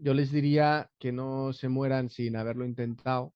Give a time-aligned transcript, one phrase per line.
[0.00, 3.34] yo les diría que no se mueran sin haberlo intentado,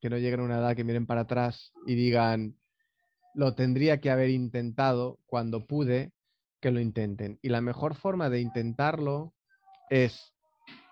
[0.00, 2.56] que no lleguen a una edad que miren para atrás y digan,
[3.34, 6.12] lo tendría que haber intentado cuando pude,
[6.60, 7.38] que lo intenten.
[7.42, 9.34] Y la mejor forma de intentarlo
[9.88, 10.34] es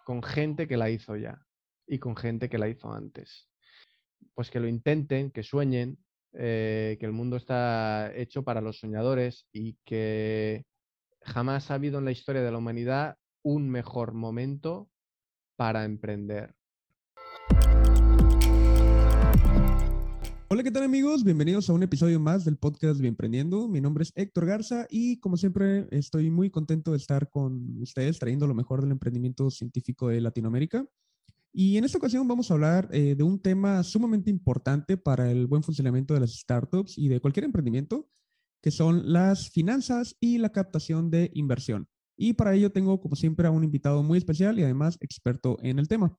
[0.04, 1.44] con gente que la hizo ya
[1.86, 3.48] y con gente que la hizo antes.
[4.34, 5.98] Pues que lo intenten, que sueñen,
[6.34, 10.64] eh, que el mundo está hecho para los soñadores y que
[11.22, 14.90] jamás ha habido en la historia de la humanidad un mejor momento
[15.56, 16.56] para emprender.
[20.48, 21.24] Hola, ¿qué tal amigos?
[21.24, 23.68] Bienvenidos a un episodio más del podcast de Emprendiendo.
[23.68, 28.18] Mi nombre es Héctor Garza y como siempre estoy muy contento de estar con ustedes
[28.18, 30.86] trayendo lo mejor del emprendimiento científico de Latinoamérica.
[31.52, 35.46] Y en esta ocasión vamos a hablar eh, de un tema sumamente importante para el
[35.46, 38.08] buen funcionamiento de las startups y de cualquier emprendimiento,
[38.62, 41.88] que son las finanzas y la captación de inversión.
[42.16, 45.78] Y para ello tengo, como siempre, a un invitado muy especial y además experto en
[45.78, 46.18] el tema.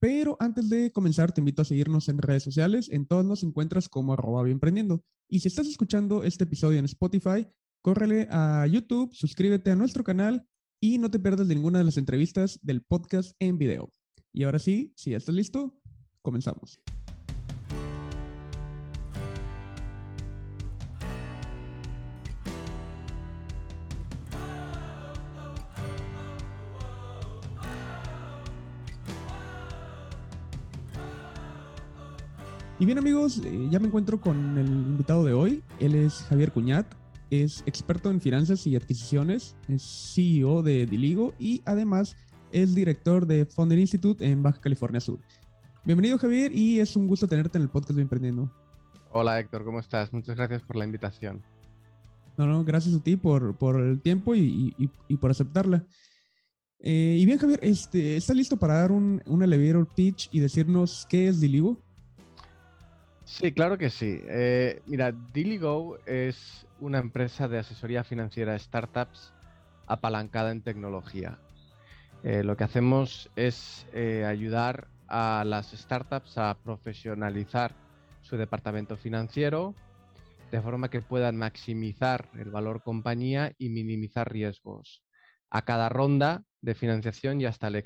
[0.00, 2.88] Pero antes de comenzar, te invito a seguirnos en redes sociales.
[2.90, 5.04] En todas nos encuentras como arroba emprendiendo.
[5.28, 7.46] Y si estás escuchando este episodio en Spotify,
[7.82, 10.46] córrele a YouTube, suscríbete a nuestro canal
[10.80, 13.92] y no te pierdas ninguna de las entrevistas del podcast en video.
[14.32, 15.78] Y ahora sí, si ya estás listo,
[16.22, 16.80] comenzamos.
[32.80, 35.62] Y bien amigos, eh, ya me encuentro con el invitado de hoy.
[35.80, 36.86] Él es Javier Cuñat,
[37.28, 42.16] es experto en finanzas y adquisiciones, es CEO de Diligo y además
[42.52, 45.18] es director de Founder Institute en Baja California Sur.
[45.84, 48.50] Bienvenido Javier y es un gusto tenerte en el podcast de Emprendiendo.
[49.12, 50.10] Hola Héctor, ¿cómo estás?
[50.14, 51.42] Muchas gracias por la invitación.
[52.38, 54.74] No, no, gracias a ti por, por el tiempo y,
[55.06, 55.84] y, por aceptarla.
[56.78, 61.06] Eh, y bien Javier, este, ¿estás listo para dar un, un elevator pitch y decirnos
[61.10, 61.76] qué es Diligo?
[63.30, 64.20] Sí, claro que sí.
[64.28, 69.32] Eh, mira, Diligo es una empresa de asesoría financiera de startups
[69.86, 71.38] apalancada en tecnología.
[72.24, 77.72] Eh, lo que hacemos es eh, ayudar a las startups a profesionalizar
[78.20, 79.74] su departamento financiero
[80.50, 85.04] de forma que puedan maximizar el valor compañía y minimizar riesgos
[85.50, 87.84] a cada ronda de financiación y hasta el.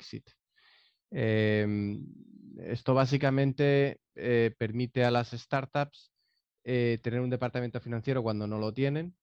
[1.11, 2.03] Em,
[2.59, 6.11] esto básicamente eh, permite a las startups
[6.63, 9.15] tener un departamento financiero cuando no lo tienen,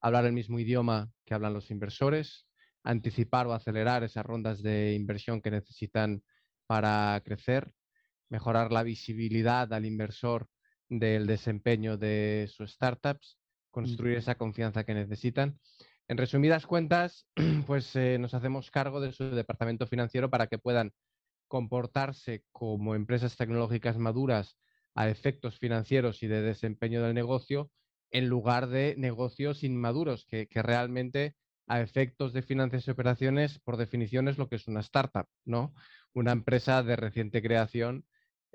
[0.00, 2.46] hablar el mismo idioma que hablan los inversores,
[2.82, 6.22] anticipar o acelerar esas rondas de inversión que necesitan
[6.66, 7.72] para crecer,
[8.30, 10.48] mejorar la visibilidad al inversor
[10.88, 13.38] del desempeño de sus startups,
[13.70, 15.58] construir esa confianza que necesitan.
[16.08, 17.26] En resumidas cuentas,
[17.66, 20.92] pues eh, nos hacemos cargo de su departamento financiero para que puedan
[21.48, 24.56] comportarse como empresas tecnológicas maduras
[24.94, 27.70] a efectos financieros y de desempeño del negocio,
[28.10, 31.34] en lugar de negocios inmaduros que, que realmente
[31.66, 35.74] a efectos de finanzas y operaciones, por definición, es lo que es una startup, ¿no?
[36.14, 38.04] Una empresa de reciente creación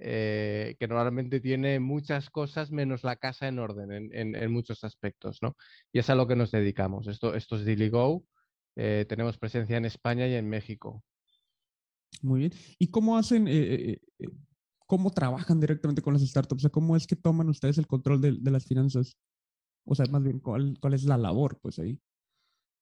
[0.04, 5.56] eh, que normalmente tiene muchas cosas menos la casa en orden en, muchos aspectos, ¿no?
[5.92, 7.08] Y es a lo que nos dedicamos.
[7.08, 8.24] Esto, esto es DiliGo.
[8.76, 11.04] Eh, tenemos presencia en España y en México.
[12.22, 12.54] Muy bien.
[12.78, 14.00] ¿Y cómo hacen, eh,
[14.88, 16.62] cómo trabajan directamente con las startups?
[16.62, 19.18] O sea, ¿cómo es que toman ustedes el control de, de las finanzas?
[19.86, 22.00] O sea, más bien, ¿cuál, ¿cuál es la labor, pues ahí?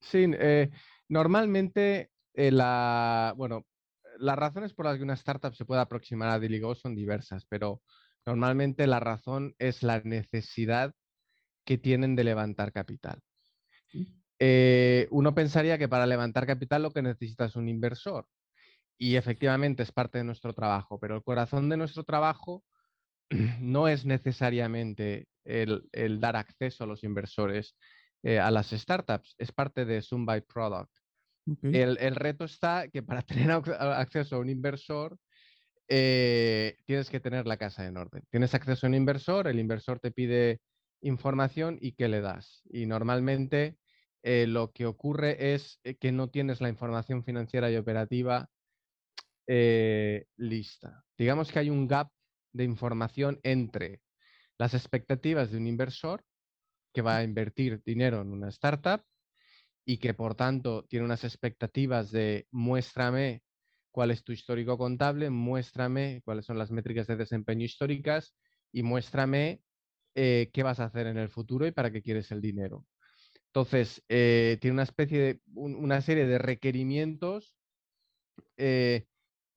[0.02, 0.70] Sí, eh,
[1.08, 3.66] normalmente eh, la, bueno,
[4.18, 7.82] las razones por las que una startup se puede aproximar a Diligo son diversas, pero
[8.26, 10.94] normalmente la razón es la necesidad
[11.66, 13.22] que tienen de levantar capital.
[14.40, 18.26] Eh, uno pensaría que para levantar capital lo que necesita es un inversor
[19.00, 22.64] y efectivamente es parte de nuestro trabajo, pero el corazón de nuestro trabajo
[23.60, 27.76] no es necesariamente el dar acceso a los inversores,
[28.22, 29.36] eh, a las startups.
[29.38, 30.92] Es parte de Zoom by Product.
[31.64, 35.18] El, reto está que para tener acceso a un inversor,
[35.88, 38.24] eh, tienes que tener la casa en orden.
[38.30, 40.60] Tienes acceso a un inversor, el inversor te pide
[41.02, 42.62] información y ¿qué le das?
[42.70, 43.78] Y normalmente
[44.22, 48.50] eh, lo que ocurre es que no tienes la información financiera y operativa
[50.38, 51.04] lista.
[51.18, 52.10] Digamos que hay un gap
[52.54, 54.02] de información entre
[54.60, 56.24] las expectativas de un inversor
[56.94, 59.04] que va a invertir dinero en una startup
[59.86, 63.42] y que por tanto tiene unas expectativas de muéstrame
[63.92, 68.36] cuál es tu histórico contable, muéstrame cuáles son las métricas de desempeño históricas
[68.72, 69.62] y muéstrame
[70.16, 72.86] eh, qué vas a hacer en el futuro y para qué quieres el dinero.
[73.48, 77.56] Entonces, eh, tiene una especie de, una serie de requerimientos
[78.58, 79.08] eh,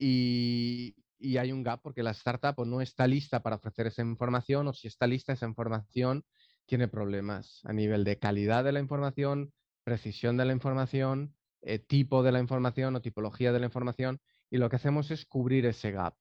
[0.03, 0.97] y,
[1.39, 4.89] hay un gap porque la startup no está lista para ofrecer esa información o si
[4.89, 6.25] está lista esa información
[6.67, 9.53] tiene problemas a nivel de calidad de la información,
[9.85, 14.21] precisión de la información, eh, tipo de la información o tipología de la información
[14.51, 16.15] y lo que hacemos es cubrir ese gap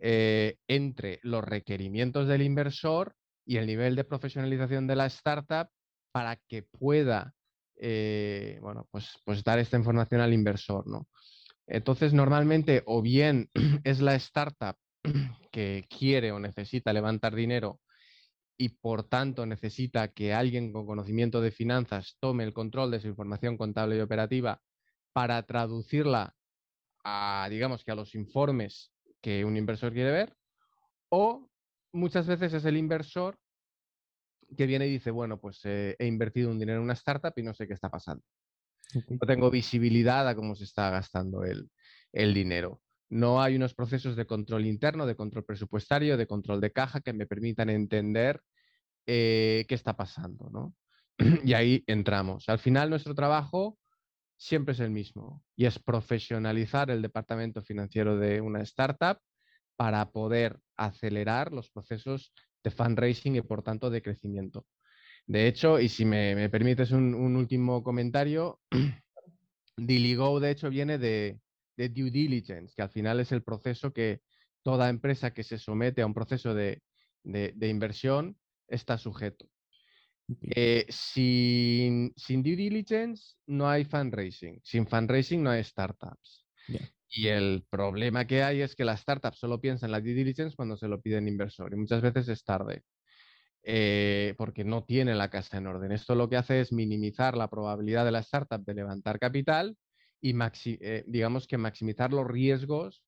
[0.00, 3.14] eh, entre los requerimientos del inversor
[3.44, 5.68] y el nivel de profesionalización de la startup
[6.10, 7.36] para que pueda
[7.78, 10.86] eh, bueno, pues, pues dar esta información al inversor.
[10.88, 11.06] ¿no?
[11.66, 13.50] Entonces, normalmente o bien
[13.84, 14.76] es la startup
[15.50, 17.80] que quiere o necesita levantar dinero
[18.58, 23.08] y por tanto necesita que alguien con conocimiento de finanzas tome el control de su
[23.08, 24.60] información contable y operativa
[25.12, 26.34] para traducirla
[27.04, 30.36] a, digamos que a los informes que un inversor quiere ver,
[31.10, 31.48] o
[31.92, 33.38] muchas veces es el inversor
[34.56, 37.42] que viene y dice, bueno, pues eh, he invertido un dinero en una startup y
[37.42, 38.22] no sé qué está pasando.
[38.94, 41.68] No tengo visibilidad a cómo se está gastando el,
[42.34, 42.80] dinero.
[43.08, 47.12] No hay unos procesos de control interno, de control presupuestario, de control de caja que
[47.12, 48.40] me permitan entender
[49.06, 50.50] eh, qué está pasando.
[50.50, 50.74] ¿no?
[51.44, 52.48] y ahí entramos.
[52.48, 53.78] Al final nuestro trabajo
[54.36, 59.18] siempre es el mismo y es profesionalizar el departamento financiero de una startup
[59.76, 64.66] para poder acelerar los procesos de fundraising y por tanto de crecimiento.
[65.26, 68.60] De hecho, y si me, permites un, último comentario,
[69.76, 71.38] Diligo de hecho viene de,
[71.76, 74.22] due diligence, que al final es el proceso que
[74.62, 76.80] toda empresa que se somete a un proceso de,
[77.60, 78.38] inversión
[78.68, 79.46] está sujeto.
[80.42, 86.46] Eh, sin, due diligence no hay fundraising, sin fundraising no hay startups.
[87.08, 90.56] Y el problema que hay es que las startups solo piensan en la due diligence
[90.56, 92.82] cuando se lo piden inversor y muchas veces es tarde.
[93.68, 95.90] Eh, porque no tiene la casa en orden.
[95.90, 99.76] Esto lo que hace es minimizar la probabilidad de la startup de levantar capital
[100.20, 100.32] y
[100.66, 103.02] eh, digamos que maximizar los riesgos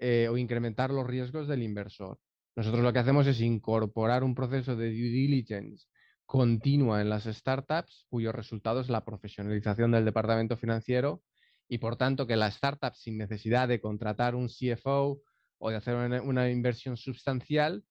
[0.00, 2.18] eh, o incrementar los riesgos del inversor.
[2.56, 5.86] Nosotros lo que hacemos es incorporar un proceso de due diligence
[6.26, 11.22] continua en las startups cuyo resultado es la profesionalización del departamento financiero
[11.68, 15.20] y por tanto que la startup sin necesidad de contratar un CFO
[15.58, 17.84] o de hacer una, inversión sustancial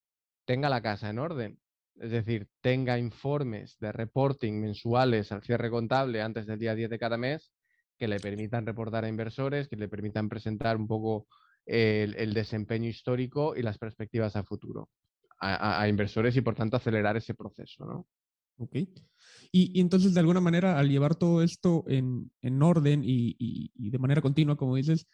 [0.45, 1.59] tenga la casa en orden.
[1.95, 6.99] Es decir, tenga informes de reporting mensuales al cierre contable antes del día 10 de
[6.99, 7.51] cada mes
[7.97, 11.27] que le permitan reportar a inversores, que le permitan presentar un poco
[11.65, 14.89] el, desempeño histórico y las perspectivas a futuro
[15.39, 17.85] a, inversores y por tanto acelerar ese proceso.
[17.85, 18.07] ¿no?
[18.57, 18.77] Ok.
[19.51, 22.31] Y, entonces, de alguna manera, al llevar todo esto en,
[22.61, 25.07] orden y, de manera continua, como dices,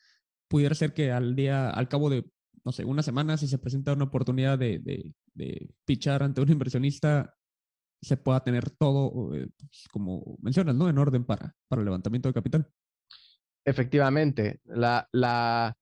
[0.47, 2.25] pudiera ser que al día, al cabo de,
[2.63, 7.33] no sé, una semana, si se presenta una oportunidad de, de, pichar ante un inversionista,
[8.01, 10.89] se pueda tener todo, eh, pues, como mencionas, ¿no?
[10.89, 12.71] En orden para, para el levantamiento de capital.
[13.65, 14.59] Efectivamente.
[14.65, 15.75] La, la...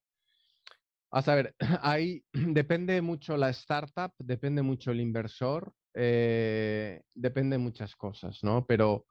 [1.12, 7.96] a ver, ahí depende mucho la startup, depende mucho el inversor eh, depende de muchas
[7.96, 8.68] cosas, ¿no?
[8.68, 9.08] Pero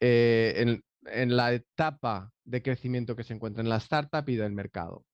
[0.00, 5.04] eh, en, la etapa de crecimiento que se encuentra en la startup y del mercado,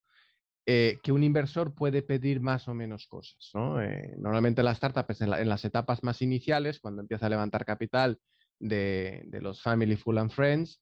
[0.67, 3.77] eh, que un inversor puede pedir más o menos cosas, ¿no?
[4.17, 8.19] normalmente la startup es en, las etapas más iniciales, cuando empieza a levantar capital
[8.59, 10.81] de, los family full and friends,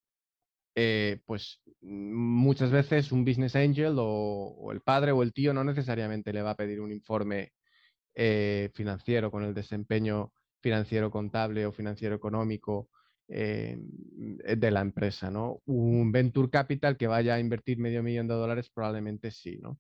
[1.27, 6.43] pues muchas veces un business angel o, el padre o el tío no necesariamente le
[6.43, 7.53] va a pedir un informe
[8.15, 12.91] eh, financiero, con el desempeño financiero contable o financiero económico
[13.29, 15.31] eh, de la empresa.
[15.31, 15.61] ¿no?
[15.67, 19.59] Un venture capital que vaya a invertir medio millón de dólares probablemente sí.
[19.61, 19.79] ¿no?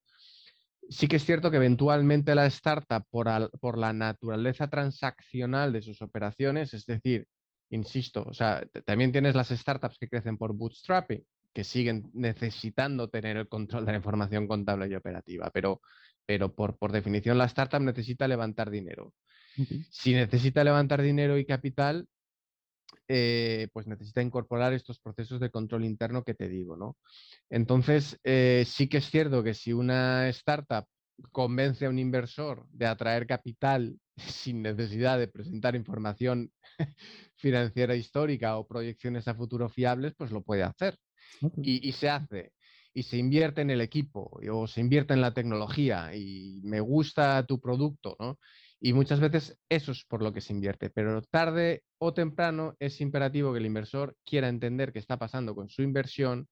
[0.88, 6.02] Sí que es cierto que eventualmente la startup, por, por la naturaleza transaccional de sus
[6.02, 7.26] operaciones, es decir,
[7.70, 13.36] insisto, o sea, también tienes las startups que crecen por bootstrapping, que siguen necesitando tener
[13.36, 15.80] el control de la información contable y operativa, pero
[16.26, 19.12] pero por, por definición la startup necesita levantar dinero.
[19.90, 22.08] Si necesita levantar dinero y capital,
[23.08, 26.96] eh, pues necesita incorporar estos procesos de control interno que te digo, ¿no?
[27.50, 30.86] Entonces, eh, sí que es cierto que si una startup
[31.30, 36.50] convence a un inversor de atraer capital sin necesidad de presentar información
[37.36, 40.98] financiera histórica o proyecciones a futuro fiables, pues lo puede hacer.
[41.62, 42.52] Y, y, se hace
[42.92, 47.44] y se invierte en el equipo o se invierte en la tecnología y me gusta
[47.46, 48.38] tu producto, ¿no?
[48.84, 53.00] Y muchas veces eso es por lo que se invierte, pero tarde o temprano es
[53.00, 56.48] imperativo que el inversor quiera entender qué está pasando con su inversión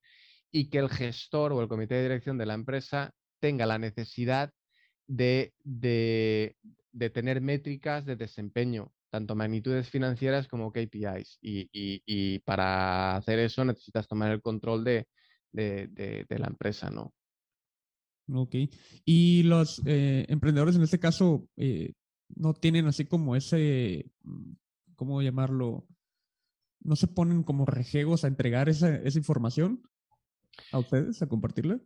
[0.53, 4.53] y que el gestor o el comité de dirección de la empresa tenga la necesidad
[5.09, 6.55] de, de,
[7.13, 11.39] tener métricas de desempeño, tanto magnitudes financieras como KPIs.
[11.43, 15.09] Y, y, y para hacer eso necesitas tomar el control de,
[15.51, 17.13] de, la empresa, ¿no?
[18.33, 18.55] Ok.
[19.05, 21.95] Y los eh, emprendedores en este caso eh,
[22.37, 24.53] no tienen así como ese, mm,
[24.97, 25.87] ¿cómo llamarlo?
[26.81, 29.83] ¿No se ponen como rejegos a entregar esa, esa información
[30.73, 31.79] a ustedes, a compartirla?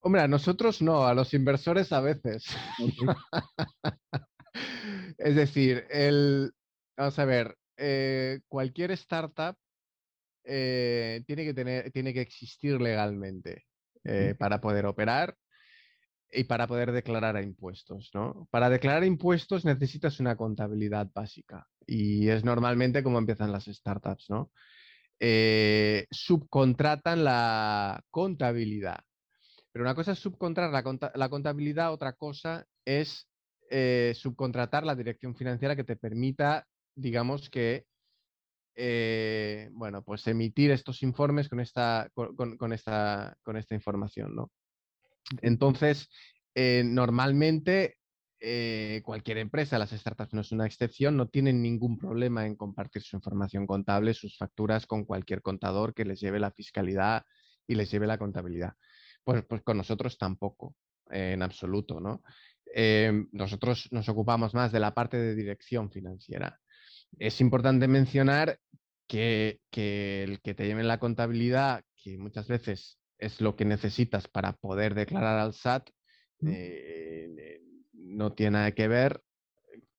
[0.00, 2.44] Hombre, a nosotros no, a los inversores a veces.
[5.18, 6.52] es decir, el,
[6.96, 9.56] vamos a ver, eh, cualquier startup
[10.44, 13.64] eh, tiene, que tener, tiene que existir legalmente
[14.02, 15.36] eh, para poder operar
[16.32, 18.10] y para poder declarar impuestos.
[18.14, 18.48] ¿no?
[18.50, 24.30] Para declarar impuestos necesitas una contabilidad básica y es normalmente como empiezan las startups.
[24.30, 24.50] ¿no?
[26.10, 29.04] subcontratan la contabilidad
[29.72, 30.70] pero una cosa es subcontratar
[31.14, 33.26] la, contabilidad, otra cosa es
[33.70, 37.86] eh, subcontratar la dirección financiera que te permita, digamos que,
[38.74, 44.50] eh, bueno, pues emitir estos informes con esta, con, esta, con esta información, ¿no?
[45.40, 46.08] Entonces,
[46.54, 47.96] eh, normalmente
[49.04, 53.14] cualquier empresa, las startups no es una excepción, no tienen ningún problema en compartir su
[53.14, 57.22] información contable, sus facturas con cualquier contador que les lleve la fiscalidad
[57.68, 58.72] y les lleve la contabilidad.
[59.22, 60.74] Pues, pues con nosotros tampoco,
[61.10, 62.22] en absoluto, ¿no?
[62.74, 66.58] Em, nosotros nos ocupamos más de la parte de dirección financiera.
[67.18, 68.58] Es importante mencionar
[69.06, 74.52] que, el que te lleven la contabilidad, que muchas veces es lo que necesitas para
[74.52, 75.90] poder declarar al SAT,
[76.44, 77.60] eh,
[77.92, 79.22] no tiene nada que ver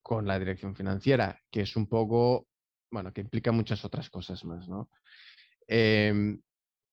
[0.01, 2.47] con la dirección financiera, que es un poco,
[2.91, 4.89] bueno, que implica muchas otras cosas más, ¿no?
[5.67, 6.41] Em,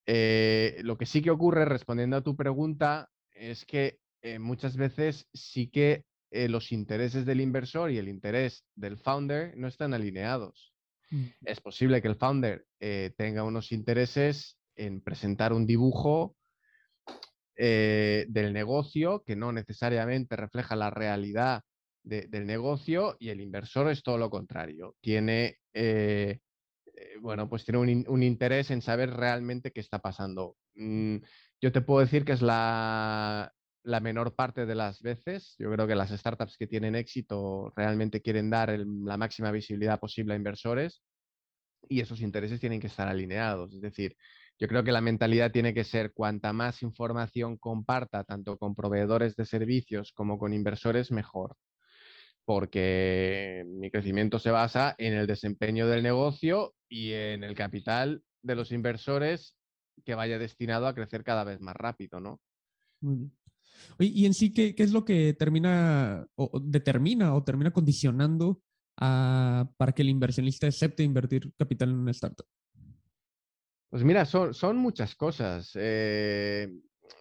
[0.07, 5.29] eh, lo que sí que ocurre, respondiendo a tu pregunta, es que eh, muchas veces
[5.35, 10.73] sí que eh, los intereses del inversor y el interés del founder no están alineados.
[11.11, 11.25] Mm.
[11.45, 12.65] Es posible que el founder
[13.17, 16.37] tenga unos intereses en presentar un dibujo
[17.57, 21.63] del negocio que no necesariamente refleja la realidad
[22.03, 24.97] del negocio y el inversor es todo lo contrario.
[25.03, 25.59] Tiene
[27.01, 30.57] eh, bueno, pues tiene un, interés en saber realmente qué está pasando.
[30.75, 31.17] Mm,
[31.61, 33.53] yo te puedo decir que es la,
[33.85, 35.55] menor parte de las veces.
[35.59, 40.35] Yo creo que las startups que tienen éxito realmente quieren dar la máxima visibilidad posible
[40.35, 41.03] a inversores
[41.89, 43.75] y esos intereses tienen que estar alineados.
[43.75, 44.17] Es decir,
[44.61, 49.35] yo creo que la mentalidad tiene que ser cuanta más información comparta, tanto con proveedores
[49.35, 51.57] de servicios como con inversores, mejor
[52.51, 58.57] porque mi crecimiento se basa en el desempeño del negocio y en el capital de
[58.57, 59.57] los inversores
[60.05, 62.41] que vaya destinado a crecer cada vez más rápido, ¿no?
[64.01, 66.27] y en sí, ¿qué, es lo que termina
[66.63, 68.61] determina o termina condicionando
[68.97, 72.47] para que el inversionista acepte invertir capital en una startup?
[73.91, 75.73] Pues mira, son, son muchas cosas.
[75.75, 76.69] Eh,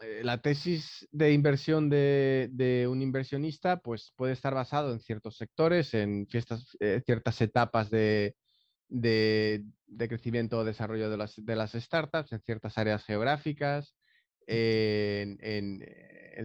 [0.01, 5.93] eh, la tesis de inversión de, un inversionista pues, puede estar basado en ciertos sectores,
[5.95, 6.27] en
[6.79, 8.35] eh, ciertas etapas de,
[9.97, 13.95] crecimiento o desarrollo de las, startups, en ciertas áreas geográficas,
[14.47, 15.37] en,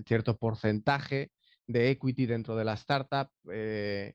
[0.07, 1.31] cierto porcentaje
[1.67, 3.29] de equity dentro de la startup.
[3.53, 4.15] Eh,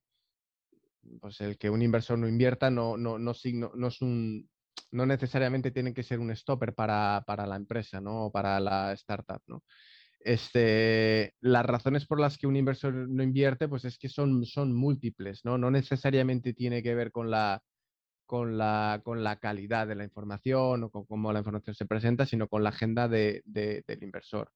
[1.22, 4.50] pues el que un inversor no invierta no, no, no es un,
[4.92, 8.26] no necesariamente tienen que ser un stopper para, la empresa, ¿no?
[8.26, 9.64] O para la startup, ¿no?
[10.20, 14.74] Este, las razones por las que un inversor no invierte, pues es que son, son
[14.74, 15.58] múltiples, ¿no?
[15.58, 17.62] No necesariamente tiene que ver con la,
[18.30, 22.28] con la, con la calidad de la información o con cómo la información se presenta,
[22.28, 23.42] sino con la agenda del
[24.02, 24.52] inversor.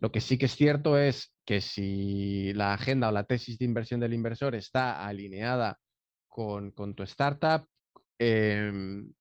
[0.00, 3.64] Lo que sí que es cierto es que si la agenda o la tesis de
[3.64, 5.78] inversión del inversor está alineada
[6.26, 7.64] con, tu startup,
[8.18, 9.12] em,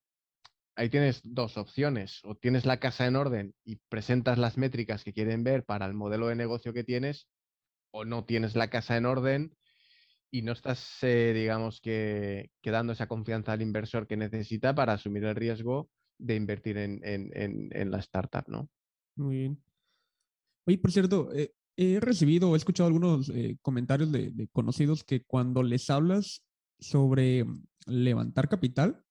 [0.81, 2.21] ahí tienes dos opciones.
[2.23, 5.93] O tienes la casa en orden y presentas las métricas que quieren ver para el
[5.93, 7.27] modelo de negocio que tienes,
[7.91, 9.55] o no tienes la casa en orden
[10.31, 15.23] y no estás, eh, digamos, que, dando esa confianza al inversor que necesita para asumir
[15.25, 18.67] el riesgo de invertir en, la startup, ¿no?
[19.15, 19.63] Muy bien.
[20.65, 25.23] Oye, por cierto, eh, he recibido o he escuchado algunos eh, comentarios de conocidos que
[25.25, 26.43] cuando les hablas
[26.79, 27.45] sobre
[27.85, 29.03] levantar capital,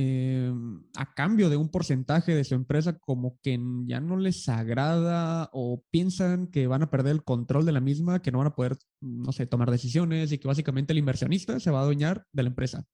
[0.00, 5.50] Em, a cambio de un porcentaje de su empresa como que ya no les agrada
[5.52, 8.54] o piensan que van a perder el control de la misma, que no van a
[8.54, 12.44] poder, no sé, tomar decisiones y que básicamente el inversionista se va a adueñar de
[12.44, 12.84] la empresa.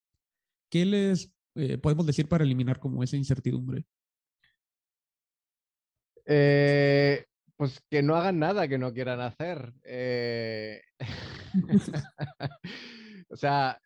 [0.70, 3.84] ¿Qué les eh, podemos decir para eliminar como esa incertidumbre?
[6.24, 9.74] Eh, pues que no hagan nada que no quieran hacer.
[9.84, 10.80] Eh,
[13.28, 13.78] o sea,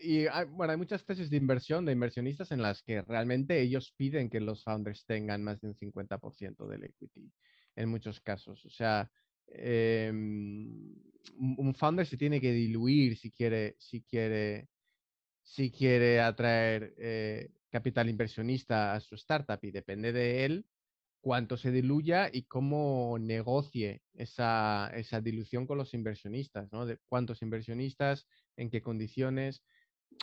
[0.00, 4.30] y bueno, hay muchas tesis de inversión de inversionistas en las que realmente ellos piden
[4.30, 7.30] que los founders tengan más de un 50% del equity
[7.76, 8.64] en muchos casos.
[8.66, 9.10] O sea,
[9.46, 10.94] em,
[11.38, 14.68] un founder se tiene que diluir si quiere, si quiere,
[15.42, 20.66] si quiere atraer eh, capital inversionista a su startup y depende de él
[21.20, 26.86] cuánto se diluya y cómo negocie esa, esa dilución con los inversionistas, ¿no?
[26.86, 28.26] De cuántos inversionistas,
[28.56, 29.62] en qué condiciones.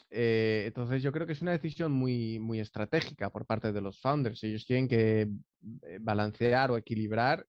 [0.10, 4.00] Eh, entonces yo creo que es una decisión muy, muy estratégica por parte de los
[4.00, 4.44] founders.
[4.44, 7.46] Ellos tienen que eh, balancear o equilibrar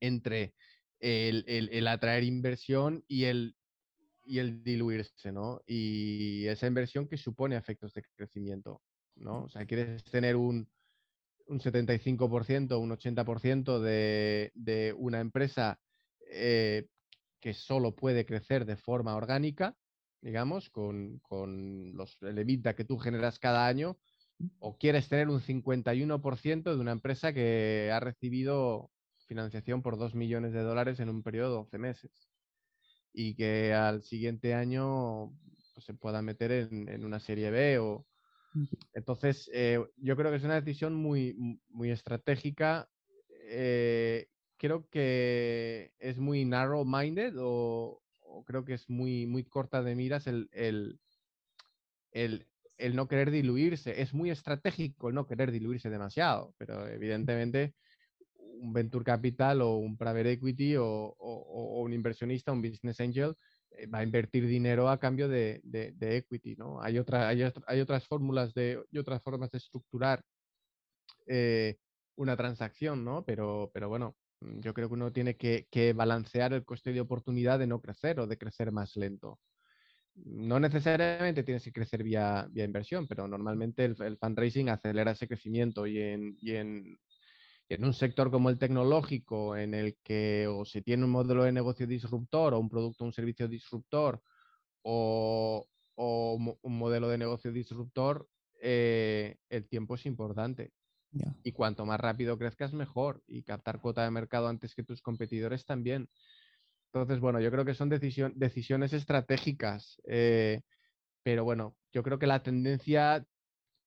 [0.00, 0.54] entre
[1.00, 3.56] el, atraer inversión y el,
[4.24, 5.60] y el diluirse, ¿no?
[5.66, 8.82] Y esa inversión que supone efectos de crecimiento,
[9.16, 9.44] ¿no?
[9.44, 10.68] O sea, quieres tener un,
[11.46, 15.78] un 75%, un 80% de, de una empresa
[16.30, 16.86] eh,
[17.40, 19.76] que solo puede crecer de forma orgánica,
[20.24, 21.20] digamos, con,
[21.94, 23.98] los, el EBITDA que tú generas cada año,
[24.58, 28.90] o quieres tener un 51% de una empresa que ha recibido
[29.26, 32.30] financiación por 2 millones de dólares en un periodo de 12 meses
[33.12, 35.30] y que al siguiente año
[35.74, 38.06] pues, se pueda meter en, una serie B o...
[38.92, 42.88] Entonces, eh, yo creo que es una decisión muy, muy estratégica.
[43.48, 48.03] Eh, creo que es muy narrow-minded o,
[48.42, 50.98] creo que es muy, muy corta de miras el, el,
[52.10, 52.46] el,
[52.78, 54.00] el, no querer diluirse.
[54.02, 57.74] Es muy estratégico el no querer diluirse demasiado, pero evidentemente
[58.60, 63.36] un venture capital o un private equity o, o, un inversionista, un business angel,
[63.70, 66.80] eh, va a invertir dinero a cambio de, de, equity, ¿no?
[66.80, 70.22] Hay, otra, hay, hay, otras fórmulas de, y otras formas de estructurar
[71.26, 71.78] eh,
[72.16, 73.24] una transacción, ¿no?
[73.24, 74.16] Pero, pero bueno,
[74.60, 78.26] yo creo que uno tiene que, balancear el coste de oportunidad de no crecer o
[78.26, 79.40] de crecer más lento.
[80.14, 86.00] No necesariamente tienes que crecer vía, inversión, pero normalmente el, fundraising acelera ese crecimiento y
[86.00, 86.98] en,
[87.80, 91.86] un sector como el tecnológico, en el que o se tiene un modelo de negocio
[91.86, 94.22] disruptor o un producto o un servicio disruptor
[94.82, 98.28] o, o un modelo de negocio disruptor,
[98.60, 100.72] eh, el tiempo es importante.
[101.42, 103.22] Y cuanto más rápido crezcas, mejor.
[103.26, 106.08] Y captar cuota de mercado antes que tus competidores también.
[106.92, 110.00] Entonces, bueno, yo creo que son decisiones estratégicas.
[110.06, 110.62] Eh,
[111.22, 113.26] pero bueno, yo creo que la tendencia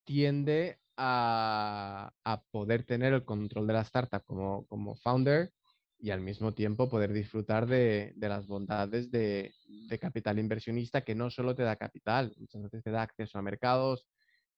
[0.04, 2.12] tiende a,
[2.52, 5.52] poder tener el control de la startup como, como founder
[6.00, 9.54] y al mismo tiempo poder disfrutar de, las bondades de,
[9.90, 13.42] de, capital inversionista que no solo te da capital, muchas veces te da acceso a
[13.42, 14.08] mercados,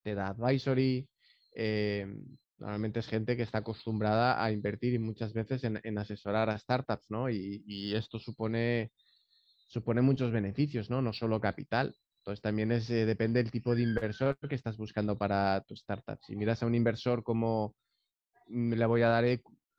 [0.01, 1.07] te da advisory,
[1.55, 2.07] eh,
[2.59, 7.09] Normalmente es gente que está acostumbrada a invertir y muchas veces en, asesorar a startups,
[7.09, 7.29] ¿no?
[7.29, 8.91] Y, esto supone,
[9.67, 11.01] supone muchos beneficios, ¿no?
[11.01, 11.95] No solo capital.
[12.19, 16.19] Entonces también es, eh, depende del tipo de inversor que estás buscando para tu startup.
[16.21, 17.75] Si miras a un inversor como
[18.47, 19.23] mm, le voy a dar,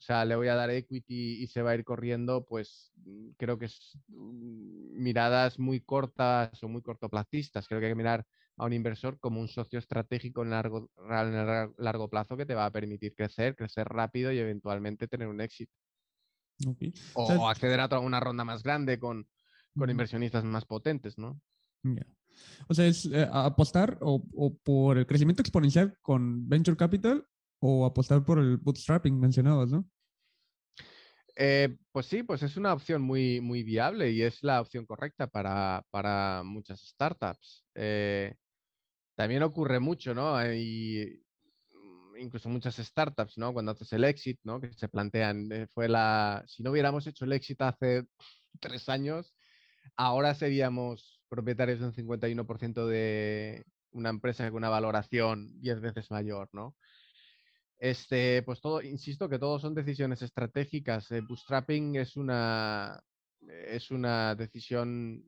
[0.01, 3.33] o sea, le voy a dar equity y se va a ir corriendo, pues mm,
[3.37, 7.69] creo que es mm, miradas muy cortas o muy cortoplacistas.
[7.69, 8.25] Creo que hay que mirar
[8.57, 10.91] a un inversor como un socio estratégico en largo,
[11.77, 15.73] largo plazo que te va a permitir crecer, crecer rápido y eventualmente tener un éxito.
[17.13, 19.29] O, acceder a una ronda más grande con,
[19.77, 21.39] con inversionistas más potentes, ¿no?
[22.69, 24.23] O sea, es eh, apostar o,
[24.63, 27.27] por el crecimiento exponencial con Venture Capital
[27.61, 29.85] o apostar por el bootstrapping mencionados, ¿no?
[31.37, 35.27] Eh, pues sí, pues es una opción muy, muy viable y es la opción correcta
[35.27, 37.65] para, para muchas startups.
[37.75, 38.35] Eh,
[39.15, 40.37] también ocurre mucho, ¿no?
[40.37, 41.23] Hay
[41.73, 43.53] mm, incluso muchas startups, ¿no?
[43.53, 44.61] Cuando haces el exit, ¿no?
[44.61, 48.05] Que se plantean, eh, fue la, si no hubiéramos hecho el exit hace
[48.61, 49.35] tres años,
[49.97, 56.49] ahora seríamos propietarios de un 51% de una empresa con una valoración 10 veces mayor,
[56.53, 56.77] ¿no?
[57.81, 61.11] Este, pues todo, insisto que todo son decisiones estratégicas.
[61.11, 63.03] El bootstrapping es una,
[63.41, 65.25] es una decisión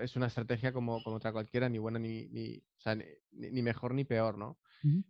[0.00, 2.62] es una estrategia como, como otra cualquiera, ni buena ni, ni,
[3.32, 4.58] ni, mejor ni peor, ¿no?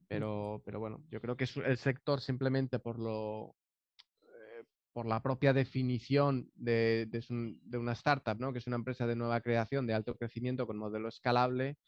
[0.08, 3.56] pero, pero bueno, yo creo que el sector simplemente por lo
[4.22, 8.52] eh, por la propia definición de, de, una startup, ¿no?
[8.52, 11.78] que es una empresa de nueva creación, de alto crecimiento con modelo escalable,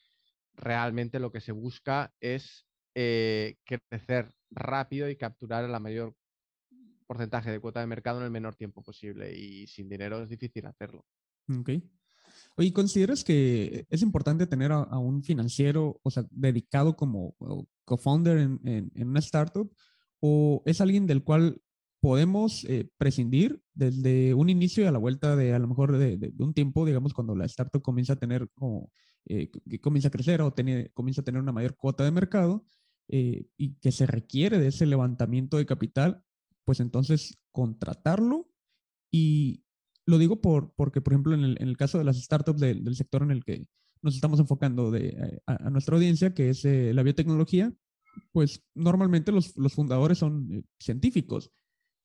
[0.54, 6.14] realmente lo que se busca es eh, crecer rápido y capturar la mayor
[7.06, 9.36] porcentaje de cuota de mercado en el menor tiempo posible.
[9.36, 11.04] Y sin dinero es difícil hacerlo.
[11.60, 11.82] Okay.
[12.56, 17.36] Oye, ¿consideras que es importante tener a, un financiero, o sea, dedicado como
[17.84, 19.70] co-founder en, una startup?
[20.20, 21.60] ¿O es alguien del cual
[22.00, 26.32] podemos eh, prescindir desde un inicio y a la vuelta de a lo mejor de,
[26.38, 28.90] un tiempo, digamos, cuando la startup comienza a tener como
[29.26, 30.54] eh, que comienza a crecer o
[30.92, 32.64] comienza a tener una mayor cuota de mercado
[33.08, 36.22] eh, y que se requiere de ese levantamiento de capital,
[36.64, 38.48] pues entonces contratarlo
[39.12, 39.64] y
[40.06, 43.30] lo digo por, porque, por ejemplo, en el, caso de las startups del sector en
[43.30, 43.66] el que
[44.02, 47.72] nos estamos enfocando de, a, nuestra audiencia, que es la biotecnología,
[48.32, 51.50] pues normalmente los, fundadores son científicos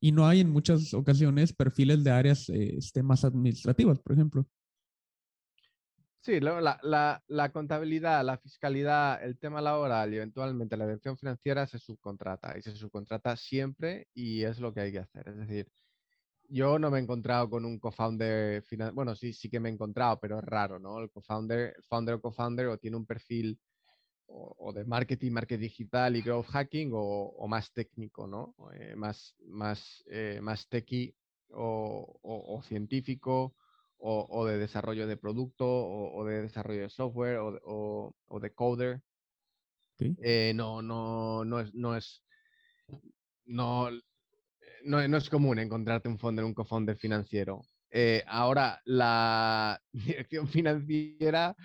[0.01, 4.47] y no hay en muchas ocasiones perfiles de áreas eh, este, más administrativas, por ejemplo.
[6.21, 11.65] Sí, la, la, la, contabilidad, la fiscalidad, el tema laboral y eventualmente la dirección financiera
[11.65, 15.29] se subcontrata y se subcontrata siempre y es lo que hay que hacer.
[15.29, 15.71] Es decir,
[16.49, 20.19] yo no me he encontrado con un co-founder, bueno, sí, sí que me he encontrado,
[20.19, 20.99] pero es raro, ¿no?
[20.99, 23.57] El co-founder, founder o co-founder o tiene un perfil
[24.27, 28.55] o, de marketing, marketing digital y growth hacking o, más técnico, ¿no?
[28.73, 31.15] Eh, más, más, eh, más techy
[31.51, 33.55] o, científico
[33.99, 39.01] o, de desarrollo de producto o, de desarrollo de software o, de coder.
[39.99, 42.23] Eh, no, no, no es, no es,
[43.45, 43.91] no,
[44.83, 47.61] no, no, es común encontrarte un founder, un co-founder financiero.
[48.27, 51.55] ahora, la dirección financiera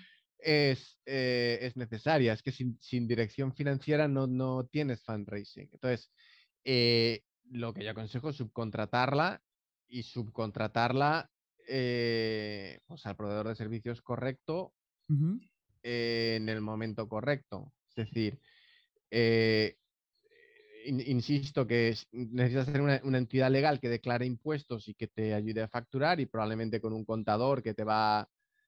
[0.45, 2.33] es, eh, es necesaria.
[2.33, 5.69] Es que sin, dirección financiera no, no tienes fundraising.
[5.73, 6.11] Entonces,
[6.63, 9.41] eh, lo que yo aconsejo es subcontratarla
[9.87, 11.29] y subcontratarla
[11.67, 14.73] eh, pues al proveedor de servicios correcto
[15.07, 17.71] en el momento correcto.
[17.89, 18.39] Es decir,
[20.85, 25.61] insisto que necesitas tener una, una, entidad legal que declare impuestos y que te ayude
[25.61, 28.27] a facturar y probablemente con un contador que te va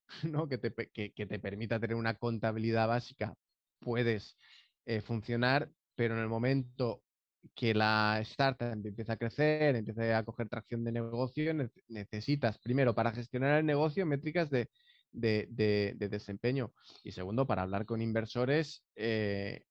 [0.23, 0.47] ¿no?
[0.47, 3.36] que, te, que, te permita tener una contabilidad básica,
[3.79, 4.38] puedes
[4.86, 7.03] eh, funcionar, pero en el momento
[7.55, 11.53] que la startup empieza a crecer, empieza a coger tracción de negocio,
[11.88, 14.69] necesitas, primero, para gestionar el negocio, métricas de,
[15.12, 16.73] de, desempeño.
[17.03, 19.63] Y segundo, para hablar con inversores, eh,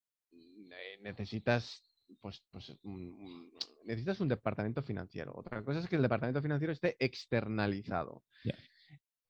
[1.01, 1.83] necesitas,
[2.21, 2.73] pues, pues
[3.85, 5.33] necesitas un departamento financiero.
[5.35, 8.23] Otra cosa es que el departamento financiero esté externalizado.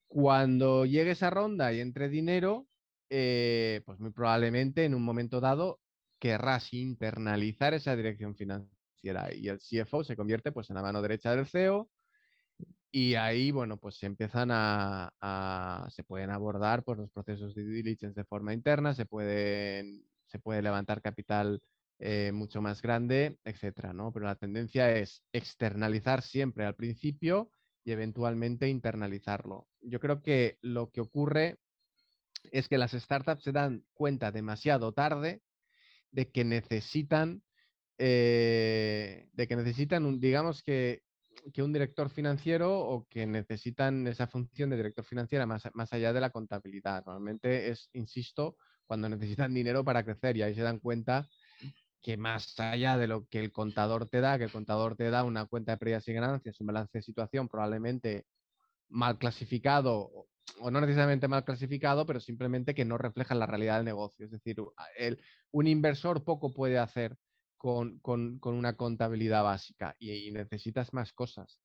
[0.07, 2.67] Cuando llegue esa ronda y entre dinero,
[3.09, 5.79] eh, pues muy probablemente en un momento dado
[6.19, 11.35] querrás internalizar esa dirección financiera y el CFO se convierte pues en la mano derecha
[11.35, 11.89] del CEO
[12.91, 18.19] y ahí, bueno, pues se empiezan a, se pueden abordar pues los procesos de diligence
[18.19, 21.61] de forma interna, se pueden, se puede levantar capital
[21.99, 24.11] eh, mucho más grande, etcétera, ¿no?
[24.13, 27.51] Pero la tendencia es externalizar siempre al principio
[27.83, 29.67] y eventualmente internalizarlo.
[29.81, 31.57] Yo creo que lo que ocurre
[32.51, 35.41] es que las startups se dan cuenta demasiado tarde
[36.17, 37.43] de que necesitan,
[37.99, 41.03] eh, de que necesitan, un, digamos que,
[41.59, 46.19] un director financiero o que necesitan esa función de director financiera más, más allá de
[46.19, 47.05] la contabilidad.
[47.05, 51.29] Normalmente es, insisto, cuando necesitan dinero para crecer y ahí se dan cuenta
[52.01, 55.23] que más allá de lo que el contador te da, que el contador te da
[55.23, 58.25] una cuenta de pérdidas y ganancias, un balance de situación probablemente
[58.89, 60.25] mal clasificado
[60.59, 64.25] o no necesariamente mal clasificado, pero simplemente que no refleja la realidad del negocio.
[64.25, 64.57] Es decir,
[64.97, 67.17] el, un inversor poco puede hacer
[67.57, 67.99] con,
[68.43, 71.59] una contabilidad básica y, necesitas más cosas.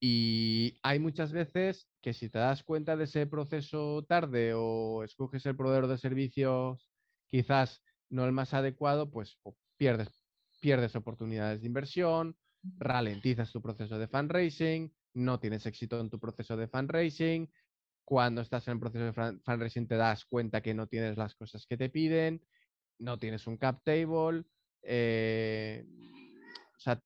[0.00, 5.46] Y hay muchas veces que si te das cuenta de ese proceso tarde o escoges
[5.46, 6.90] el proveedor de servicios
[7.28, 9.38] quizás no el más adecuado, pues
[9.76, 10.24] pierdes,
[10.60, 12.36] pierdes oportunidades de inversión,
[12.78, 17.50] ralentizas tu proceso de fundraising, no tienes éxito en tu proceso de fundraising.
[18.06, 21.66] Cuando estás en el proceso de fundraising te das cuenta que no tienes las cosas
[21.66, 22.40] que te piden,
[23.00, 24.44] no tienes un cap table,
[24.82, 25.84] eh,
[26.76, 27.02] o sea,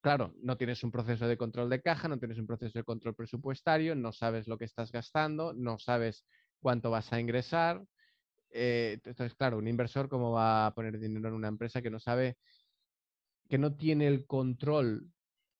[0.00, 3.14] claro, no tienes un proceso de control de caja, no tienes un proceso de control
[3.14, 6.24] presupuestario, no sabes lo que estás gastando, no sabes
[6.60, 7.84] cuánto vas a ingresar,
[8.50, 12.00] eh, entonces, claro, un inversor, ¿cómo va a poner dinero en una empresa que no
[12.00, 12.38] sabe,
[13.50, 15.12] que no tiene el control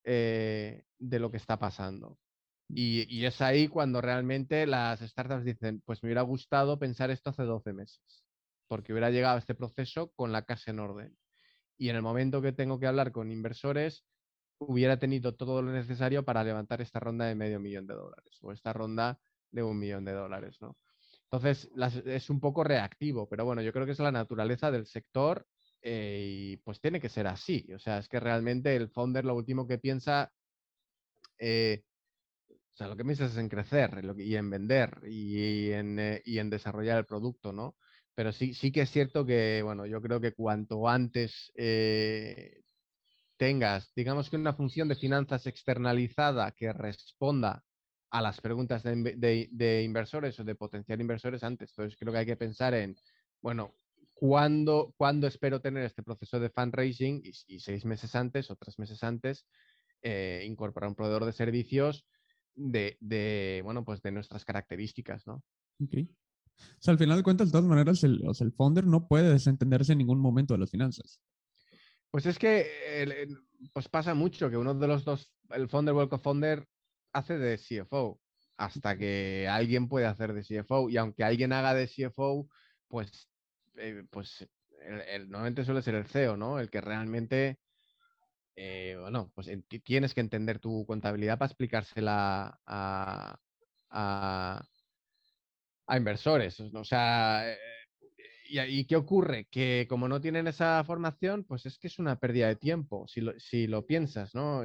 [0.03, 2.17] eh, de lo que está pasando?
[2.69, 7.43] Y, es ahí cuando realmente las startups dicen, pues me hubiera gustado pensar esto hace
[7.43, 8.25] 12 meses,
[8.67, 11.17] porque hubiera llegado a este proceso con la casa en orden.
[11.77, 14.03] Y en el momento que tengo que hablar con inversores,
[14.59, 18.51] hubiera tenido todo lo necesario para levantar esta ronda de medio millón de dólares o
[18.51, 19.19] esta ronda
[19.51, 20.77] de un millón de dólares, ¿no?
[21.29, 21.69] Entonces,
[22.05, 25.45] es un poco reactivo, pero bueno, yo creo que es la naturaleza del sector
[25.81, 27.67] eh, y pues tiene que ser así.
[27.75, 30.31] O sea, es que realmente el founder lo último que piensa,
[31.37, 31.83] eh,
[32.77, 36.37] o sea, lo que piensa es en crecer y en vender y en, eh, y
[36.37, 37.75] en desarrollar el producto, ¿no?
[38.13, 41.51] Pero sí, sí que es cierto que, bueno, yo creo que cuanto antes
[43.37, 47.63] tengas, digamos que una función de finanzas externalizada que responda
[48.11, 51.71] a las preguntas de, inversores o de potenciar inversores antes.
[51.71, 52.95] Entonces creo que hay que pensar en,
[53.41, 53.75] bueno,
[54.13, 57.21] ¿cuándo, espero tener este proceso de fundraising?
[57.23, 59.47] Y, seis meses antes o tres meses antes,
[60.03, 62.05] eh, incorporar un proveedor de servicios
[62.57, 65.43] de, bueno, pues de nuestras características, ¿no?
[65.79, 66.09] Okay.
[66.59, 69.07] O sea, al final de cuentas, de todas maneras, el, o sea, el founder no
[69.07, 71.21] puede desentenderse en ningún momento de las finanzas.
[72.09, 73.27] Pues es que
[73.73, 76.67] pues pasa mucho que uno de los dos, el founder o el co-founder,
[77.13, 78.19] hace de CFO
[78.57, 80.89] hasta que alguien puede hacer de CFO.
[80.89, 82.49] Y aunque alguien haga de CFO,
[82.87, 83.29] pues,
[83.75, 84.47] eh, pues
[84.81, 86.59] el, normalmente suele ser el CEO, ¿no?
[86.59, 87.59] El que realmente,
[88.59, 89.49] eh, bueno, pues
[89.83, 93.39] tienes que entender tu contabilidad para explicársela a,
[95.95, 96.59] inversores.
[96.59, 97.57] O sea, eh,
[98.49, 99.47] ¿Y, qué ocurre?
[99.51, 103.21] Que como no tienen esa formación, pues es que es una pérdida de tiempo, si
[103.67, 104.63] lo, piensas, ¿no?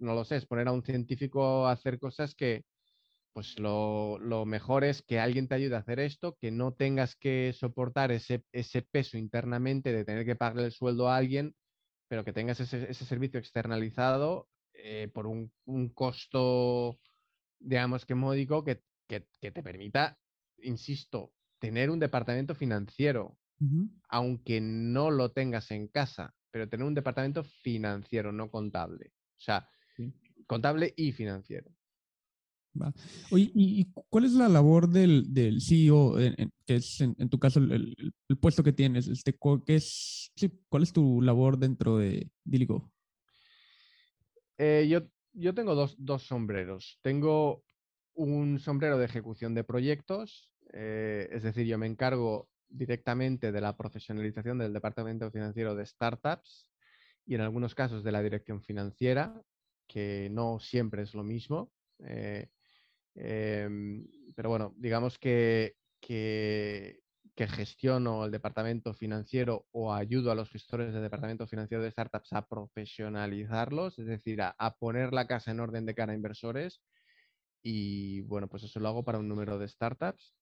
[0.00, 2.64] no lo sé, es poner a un científico a hacer cosas que,
[3.32, 7.52] pues lo, mejor es que alguien te ayude a hacer esto, que no tengas que
[7.52, 11.56] soportar ese, ese peso internamente de tener que pagarle el sueldo a alguien,
[12.08, 15.50] pero que tengas ese, servicio externalizado eh, por un,
[15.94, 16.98] costo,
[17.58, 20.18] digamos que módico, que, que te permita,
[20.58, 23.38] insisto, tener un departamento financiero,
[24.08, 29.12] aunque no lo tengas en casa, pero tener un departamento financiero, no contable.
[29.38, 29.66] O sea,
[30.46, 31.70] contable y financiero.
[33.30, 36.16] ¿Y, cuál es la labor del, CEO,
[36.66, 37.94] que es en, tu caso el,
[38.40, 39.08] puesto que tienes?
[39.08, 40.32] Este, ¿qué es,
[40.68, 42.90] ¿Cuál es tu labor dentro de Diligo?
[44.58, 46.98] Eh, yo, yo tengo dos, dos, sombreros.
[47.02, 47.64] Tengo
[48.14, 53.76] un sombrero de ejecución de proyectos eh, es decir, yo me encargo directamente de la
[53.76, 56.68] profesionalización del departamento financiero de startups
[57.26, 59.40] y en algunos casos de la dirección financiera,
[59.86, 61.70] que no siempre es lo mismo.
[62.00, 62.48] Eh,
[63.14, 67.00] em, pero bueno, digamos que, que,
[67.36, 72.46] gestiono el departamento financiero o ayudo a los gestores del departamento financiero de startups a
[72.46, 76.80] profesionalizarlos, es decir, a, a poner la casa en orden de cara a inversores.
[77.62, 80.34] Y bueno, pues eso lo hago para un número de startups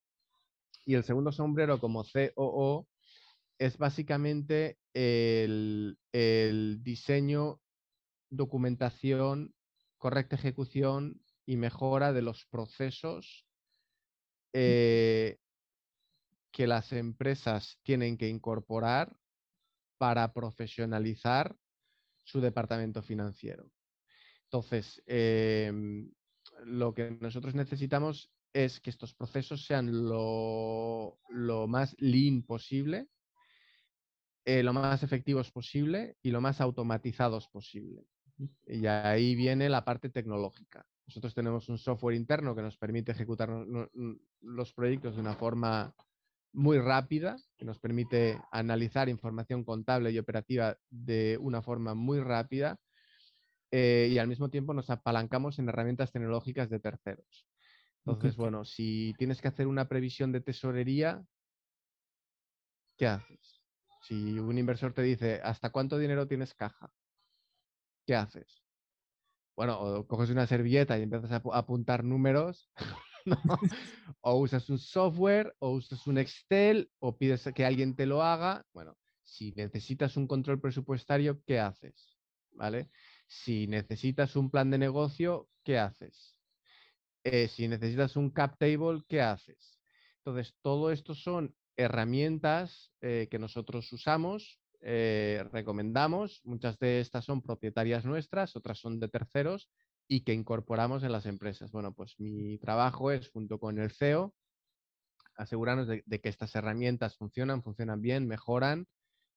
[0.85, 2.89] y el segundo sombrero como COO
[3.59, 5.97] es básicamente el,
[6.83, 7.61] diseño,
[8.31, 9.55] documentación,
[9.99, 13.47] correcta ejecución y mejora de los procesos
[14.53, 15.39] eh,
[16.51, 19.17] que las empresas tienen que incorporar
[19.99, 21.57] para profesionalizar
[22.25, 23.71] su departamento financiero.
[24.45, 26.13] Entonces, em,
[26.65, 31.19] lo que nosotros necesitamos es que estos procesos sean lo,
[31.69, 33.09] más lean posible,
[34.45, 38.05] eh, lo más efectivos posible y lo más automatizados posible.
[38.67, 40.87] Y ahí viene la parte tecnológica.
[41.13, 43.51] Nosotros tenemos un software interno que nos permite ejecutar
[44.41, 45.95] los proyectos de una forma
[46.55, 52.81] muy rápida, que nos permite analizar información contable y operativa de una forma muy rápida
[53.71, 57.47] eh, y al mismo tiempo nos apalancamos en herramientas tecnológicas de terceros.
[58.07, 61.23] Entonces, bueno, si tienes que hacer una previsión de tesorería,
[62.97, 63.61] ¿qué haces?
[64.01, 66.91] Si un inversor te dice, ¿hasta cuánto dinero tienes caja?
[68.07, 68.62] ¿Qué haces?
[69.57, 72.71] Bueno, o coges una servilleta y empiezas a apuntar números,
[74.21, 78.65] o usas un software, o usas un Excel, o pides que alguien te lo haga.
[78.73, 82.19] Bueno, si necesitas un control presupuestario, ¿qué haces?
[82.53, 82.91] ¿Vale?
[83.27, 86.39] Si necesitas un plan de negocio, ¿qué haces?
[87.25, 89.81] Eh, si necesitas un cap table, ¿qué haces?
[90.19, 96.41] Entonces, todo esto son herramientas eh, que nosotros usamos, eh, recomendamos.
[96.45, 99.71] Muchas de estas son propietarias nuestras, otras son de terceros
[100.09, 101.71] y que incorporamos en las empresas.
[101.71, 104.35] Bueno, pues mi trabajo es, junto con el CEO,
[105.37, 108.87] asegurarnos de, que estas herramientas funcionan, funcionan bien, mejoran,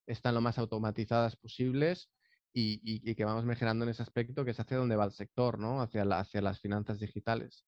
[0.07, 2.09] están lo más automatizadas posibles
[2.53, 5.81] y, que vamos mejorando en ese aspecto, que es hacia donde va el sector, ¿no?
[5.81, 7.65] Hacia, hacia las finanzas digitales.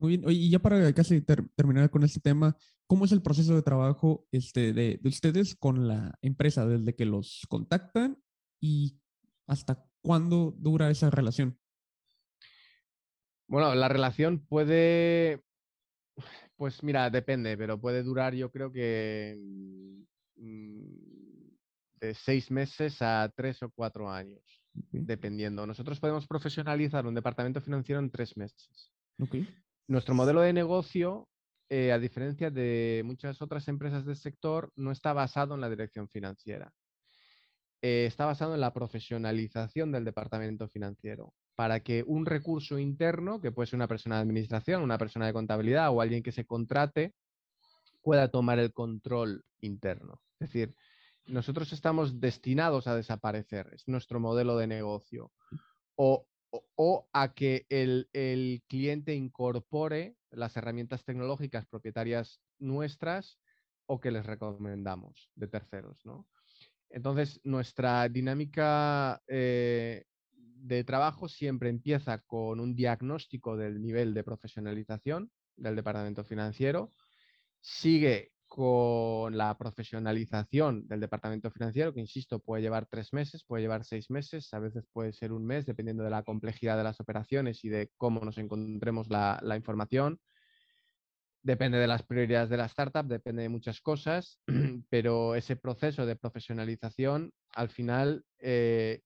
[0.00, 2.56] Muy bien, y ya para casi terminar con este tema,
[2.86, 7.44] ¿cómo es el proceso de trabajo este, de, ustedes con la empresa desde que los
[7.48, 8.16] contactan
[8.60, 8.96] y
[9.48, 11.58] hasta cuándo dura esa relación?
[13.48, 15.42] Bueno, la relación puede,
[16.56, 19.36] pues mira, depende, pero puede durar yo creo que
[20.36, 20.68] mm,
[21.98, 25.66] de seis meses a tres o cuatro años, dependiendo.
[25.66, 28.92] Nosotros podemos profesionalizar un departamento financiero en tres meses.
[29.20, 29.48] Okay
[29.88, 31.28] nuestro modelo de negocio,
[31.70, 36.08] eh, a diferencia de muchas otras empresas del sector, no está basado en la dirección
[36.08, 36.72] financiera.
[37.82, 43.52] eh, está basado en la profesionalización del departamento financiero para que un recurso interno, que
[43.52, 47.14] puede ser una persona de administración, una persona de contabilidad o alguien que se contrate,
[48.02, 50.20] pueda tomar el control interno.
[50.40, 50.74] Es decir,
[51.26, 55.32] nosotros estamos destinados a desaparecer, es nuestro modelo de negocio.
[57.12, 63.38] A que el, el, cliente incorpore las herramientas tecnológicas propietarias nuestras
[63.86, 66.04] o que les recomendamos de terceros.
[66.04, 66.26] ¿no?
[66.90, 75.30] Entonces, nuestra dinámica eh, de trabajo siempre empieza con un diagnóstico del nivel de profesionalización
[75.56, 76.92] del departamento financiero,
[77.60, 83.84] sigue con la profesionalización del departamento financiero, que insisto, puede llevar tres meses, puede llevar
[83.84, 87.62] seis meses, a veces puede ser un mes, dependiendo de la complejidad de las operaciones
[87.64, 90.18] y de cómo nos encontremos la, información.
[91.42, 94.40] Depende de las prioridades de la startup, depende de muchas cosas,
[94.90, 99.02] pero ese proceso de profesionalización al final, eh,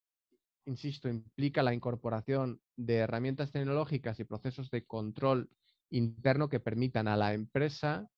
[0.67, 5.51] insisto, implica la incorporación de herramientas tecnológicas y procesos de control
[5.91, 8.09] interno que permitan a la empresa,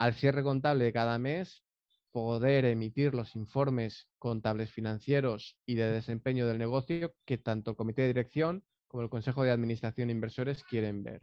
[0.00, 1.62] al cierre contable de cada mes,
[2.10, 8.02] poder emitir los informes contables financieros y de desempeño del negocio que tanto el comité
[8.02, 11.20] de dirección como el consejo de administración e inversores quieren ver.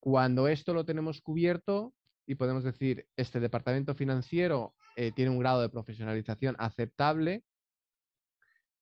[0.00, 1.92] Cuando esto lo tenemos cubierto
[2.26, 7.44] y podemos decir, este departamento financiero eh, tiene un grado de profesionalización aceptable,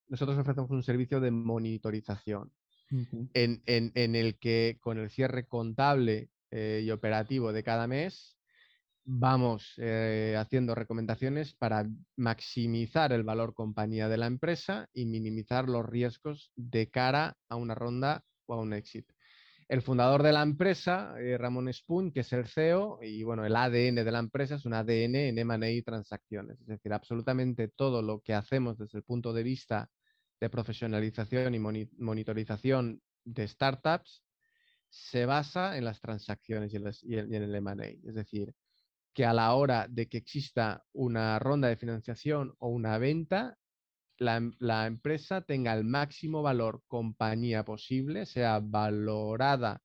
[0.06, 2.52] nosotros ofrecemos un servicio de monitorización
[3.34, 8.37] en, el que con el cierre contable eh, y operativo de cada mes
[9.10, 15.86] vamos eh, haciendo recomendaciones para maximizar el valor compañía de la empresa y minimizar los
[15.86, 19.14] riesgos de cara a una ronda o a un éxito
[19.68, 23.54] el fundador de la empresa, eh, Ramón Spoon, que es el CEO, y bueno, el
[23.54, 26.58] ADN de la empresa es un ADN en M&A y transacciones.
[26.62, 29.90] Es decir, absolutamente todo lo que hacemos desde el punto de vista
[30.40, 34.22] de profesionalización y monitorización de startups
[34.88, 37.88] se basa en las transacciones y, en el M&A.
[38.08, 38.54] Es decir,
[39.14, 43.58] que a la hora de que exista una ronda de financiación o una venta,
[44.18, 49.80] Em, la, empresa tenga el máximo valor compañía posible, sea valorada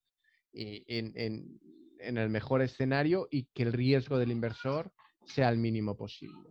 [0.54, 4.92] eh, en, el mejor escenario y que el riesgo del inversor
[5.26, 6.50] sea el mínimo posible.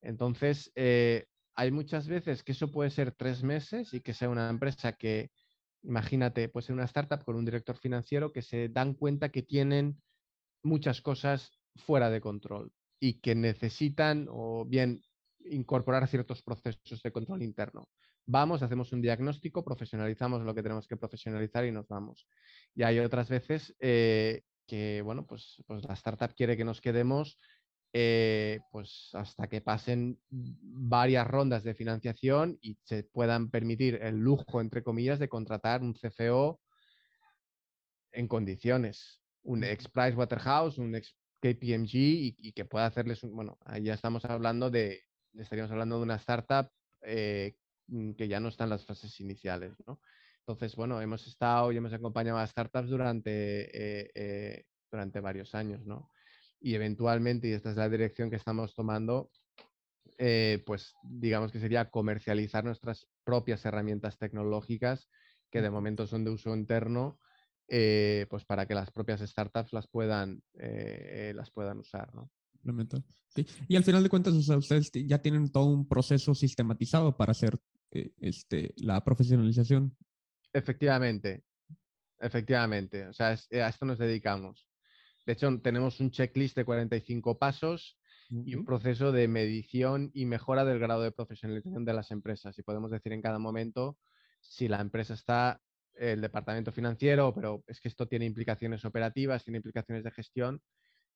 [0.00, 4.48] Entonces, eh, hay muchas veces que eso puede ser tres meses y que sea una
[4.48, 5.30] empresa que,
[5.82, 10.00] imagínate, puede ser una startup con un director financiero que se dan cuenta que tienen
[10.62, 15.02] muchas cosas fuera de control y que necesitan o bien
[15.44, 17.88] incorporar ciertos procesos de control interno.
[18.26, 22.26] Vamos, hacemos un diagnóstico, profesionalizamos lo que tenemos que profesionalizar y nos vamos.
[22.74, 27.38] Y hay otras veces eh, que, bueno, pues, pues, la startup quiere que nos quedemos
[27.94, 34.60] eh, pues hasta que pasen varias rondas de financiación y se puedan permitir el lujo,
[34.60, 36.60] entre comillas, de contratar un CFO
[38.12, 39.22] en condiciones.
[39.42, 43.94] Un ex Price Waterhouse, un ex KPMG y, que pueda hacerles un, bueno, ahí ya
[43.94, 45.02] estamos hablando de,
[45.34, 46.70] estaríamos hablando de una startup
[47.02, 50.00] eh, mm, que ya no está en las fases iniciales, ¿no?
[50.40, 55.84] Entonces, bueno, hemos estado y hemos acompañado a startups durante, eh, eh, durante varios años,
[55.84, 56.10] ¿no?
[56.60, 59.30] Y eventualmente, y esta es la dirección que estamos tomando,
[60.66, 65.08] pues digamos que sería comercializar nuestras propias herramientas tecnológicas
[65.50, 67.20] que de momento son de uso interno,
[67.68, 72.30] pues para que las propias startups las puedan, las puedan usar, ¿no?
[73.66, 77.58] Y al final de cuentas, ustedes ya tienen todo un proceso sistematizado para hacer
[77.92, 79.96] eh, este, la profesionalización.
[80.52, 81.44] Efectivamente,
[82.18, 83.06] efectivamente.
[83.06, 84.66] O sea, eh, a esto nos dedicamos.
[85.26, 87.98] De hecho, tenemos un checklist de 45 pasos
[88.30, 92.58] y un proceso de medición y mejora del grado de profesionalización de las empresas.
[92.58, 93.98] Y podemos decir en cada momento
[94.40, 95.62] si la empresa está,
[95.98, 100.62] el departamento financiero, pero es que esto tiene implicaciones operativas, tiene implicaciones de gestión.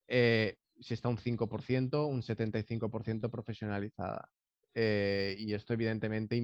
[0.08, 4.28] Eh, si está un 5%, un 75% profesionalizada.
[4.74, 6.36] Eh, y esto evidentemente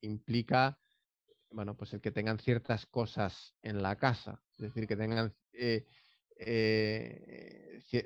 [0.00, 0.78] implica,
[1.50, 5.86] bueno, pues el que tengan ciertas cosas en la casa, es decir, que tengan eh,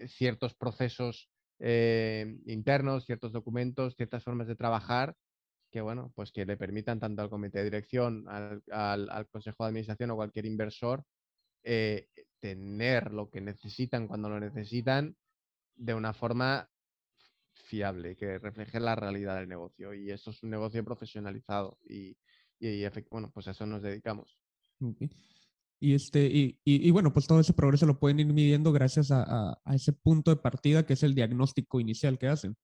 [0.07, 5.17] ciertos procesos internos, ciertos documentos, ciertas formas de trabajar
[5.71, 9.69] que, bueno, pues que le permitan tanto al comité de dirección, al, al consejo de
[9.69, 11.05] administración o cualquier inversor
[12.41, 15.15] tener lo que necesitan cuando lo necesitan
[15.77, 16.69] de una forma
[17.53, 19.95] fiable, que refleje la realidad del negocio.
[19.95, 22.17] Y eso es un negocio profesionalizado y,
[23.11, 24.39] bueno, pues a eso nos dedicamos.
[25.79, 26.29] Y, este,
[26.65, 30.37] y, bueno, pues todo ese progreso lo pueden ir midiendo gracias a, ese punto de
[30.37, 32.57] partida que es el diagnóstico inicial que hacen.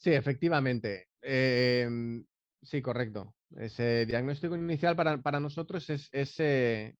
[0.00, 1.08] Sí, efectivamente.
[1.20, 2.24] Em,
[2.62, 3.34] sí, correcto.
[3.56, 6.96] Ese diagnóstico inicial para, nosotros es, ese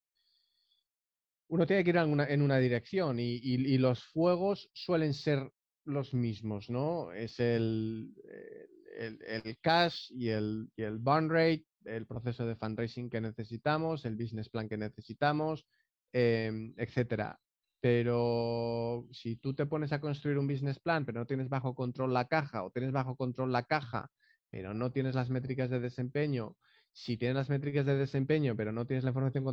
[1.47, 5.51] uno tiene que ir en una, dirección y, los fuegos suelen ser
[5.83, 7.11] los mismos, ¿no?
[7.11, 8.13] Es el,
[8.97, 14.15] el, cash y el, y el burn rate, el proceso de fundraising que necesitamos, el
[14.15, 15.65] business plan que necesitamos,
[16.13, 17.39] eh, etcétera.
[17.81, 22.13] Pero si tú te pones a construir un business plan, pero no tienes bajo control
[22.13, 24.11] la caja, o tienes bajo control la caja,
[24.49, 26.57] pero no tienes las métricas de desempeño,
[26.93, 29.45] si tienes las métricas de desempeño, pero no tienes la información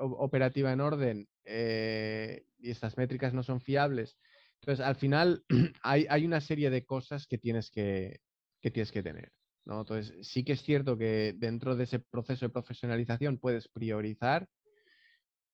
[0.00, 4.18] operativa en orden eh, y estas métricas no son fiables,
[4.60, 5.44] entonces al final
[5.82, 8.20] hay, hay una serie de cosas que tienes que,
[8.60, 9.32] que tienes que tener.
[9.64, 9.80] ¿no?
[9.80, 14.48] Entonces, sí que es cierto que dentro de ese proceso de profesionalización puedes priorizar,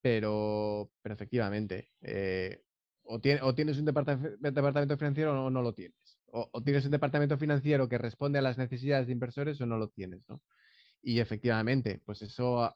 [0.05, 2.61] pero, pero efectivamente, eh,
[3.05, 6.19] o, tienes un departamento financiero o no, lo tienes.
[6.27, 9.89] O, tienes un departamento financiero que responde a las necesidades de inversores o no lo
[9.89, 10.21] tienes.
[10.29, 10.43] ¿no?
[11.01, 12.71] Y efectivamente, pues eso,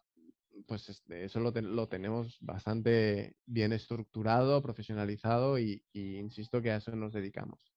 [0.66, 7.14] pues este, eso lo, tenemos bastante bien estructurado, profesionalizado y, insisto que a eso nos
[7.14, 7.76] dedicamos.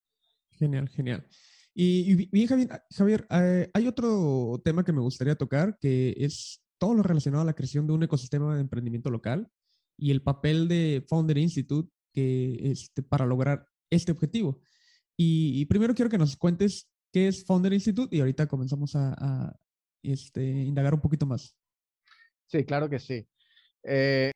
[0.53, 1.27] Genial, genial.
[1.75, 7.05] Y, bien, Javier, eh, hay otro tema que me gustaría tocar, que es todo lo
[7.05, 9.49] relacionado a la creación de un ecosistema de emprendimiento local
[9.97, 14.59] y el papel de Founder Institute que, este, para lograr este objetivo.
[15.17, 19.57] Y, primero quiero que nos cuentes qué es Founder Institute y ahorita comenzamos a,
[20.03, 21.57] este, indagar un poquito más.
[22.47, 23.29] Sí, claro que sí.
[23.85, 24.33] Eh,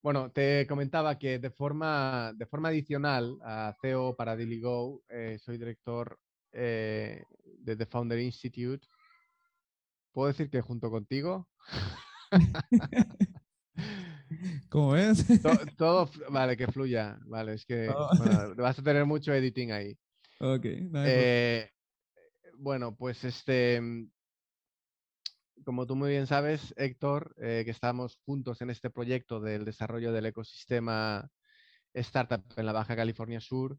[0.00, 5.58] bueno, te comentaba que de forma, de forma adicional a CEO para DiliGo, eh, soy
[5.58, 6.16] director
[6.52, 7.24] eh,
[7.58, 8.86] de The Founder Institute.
[10.12, 11.48] ¿Puedo decir que junto contigo?
[14.68, 15.24] ¿Cómo es?
[15.78, 17.18] Todo, vale, que fluya.
[17.26, 18.10] Vale, es que oh.
[18.56, 19.96] vas a tener mucho editing ahí.
[20.40, 20.64] Ok.
[20.64, 21.70] Eh,
[22.54, 24.10] bueno, pues este, mm,
[25.64, 30.12] como tú muy bien sabes, Héctor, eh, que estamos juntos en este proyecto del desarrollo
[30.12, 31.28] del ecosistema
[31.94, 33.78] startup en la Baja California Sur,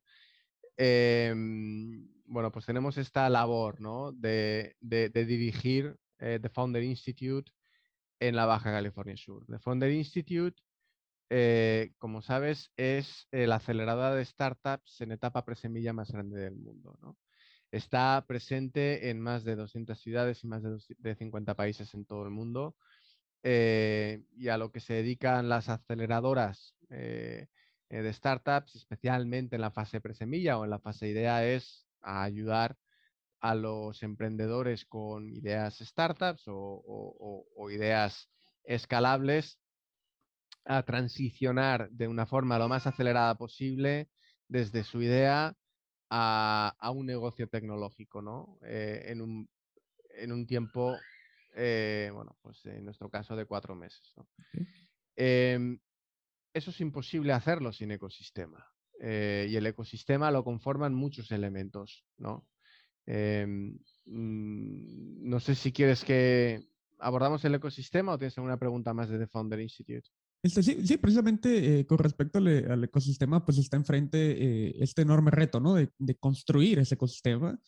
[0.81, 4.13] Em, bueno, pues tenemos esta labor ¿no?
[4.13, 7.51] de, dirigir eh, The Founder Institute
[8.19, 9.45] en la Baja California Sur.
[9.47, 10.61] The Founder Institute,
[11.29, 16.97] eh, como sabes, es la aceleradora de startups en etapa presemilla más grande del mundo.
[17.01, 17.17] ¿no?
[17.71, 22.31] Está presente en más de 200 ciudades y más de, 50 países en todo el
[22.31, 22.75] mundo.
[23.43, 27.47] Eh, y a lo que se dedican las aceleradoras eh,
[27.89, 32.75] de startups, especialmente en la fase presemilla o en la fase idea, es ayudar
[33.41, 38.29] a los emprendedores con ideas startups o, ideas
[38.63, 39.59] escalables
[40.65, 44.09] a transicionar de una forma lo más acelerada posible
[44.47, 45.55] desde su idea
[46.09, 48.57] a, un negocio tecnológico, ¿no?
[48.63, 49.21] Eh, en,
[50.31, 50.97] un, tiempo,
[51.55, 54.13] eh, bueno, pues en nuestro caso de cuatro meses.
[55.15, 55.79] Em,
[56.53, 58.67] eso es imposible hacerlo sin ecosistema.
[59.01, 62.47] Eh, y el ecosistema lo conforman muchos elementos, ¿no?
[63.11, 69.09] Em, mm, no sé si quieres que abordamos el ecosistema o tienes alguna pregunta más
[69.09, 70.07] de The Founder Institute.
[70.43, 75.59] Este, sí, precisamente eh, con respecto al, ecosistema, pues está enfrente eh, este enorme reto,
[75.59, 75.73] ¿no?
[75.73, 77.59] De, de construir ese ecosistema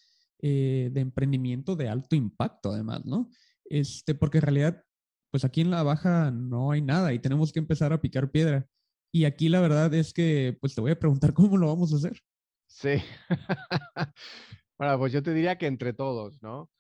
[0.44, 3.30] de emprendimiento de alto impacto, además, ¿no?
[3.66, 4.84] Este, porque en realidad,
[5.32, 8.68] pues aquí en la baja no hay nada y tenemos que empezar a picar piedra.
[9.14, 11.98] Y aquí la verdad es que, pues te voy a preguntar cómo lo vamos a
[11.98, 12.20] hacer.
[12.68, 13.02] Sí.
[14.82, 16.72] bueno, pues yo te diría que entre todos, ¿no?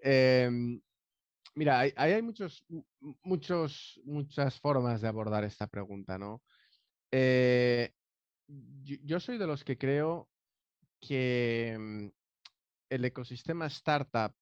[0.00, 0.80] Em,
[1.56, 2.64] mira, hay, muchos,
[3.24, 6.40] muchos, muchas formas de abordar esta pregunta, ¿no?
[7.10, 7.90] Eh,
[8.46, 10.28] yo, soy de los que creo
[11.00, 12.08] que mm,
[12.90, 14.32] el ecosistema startup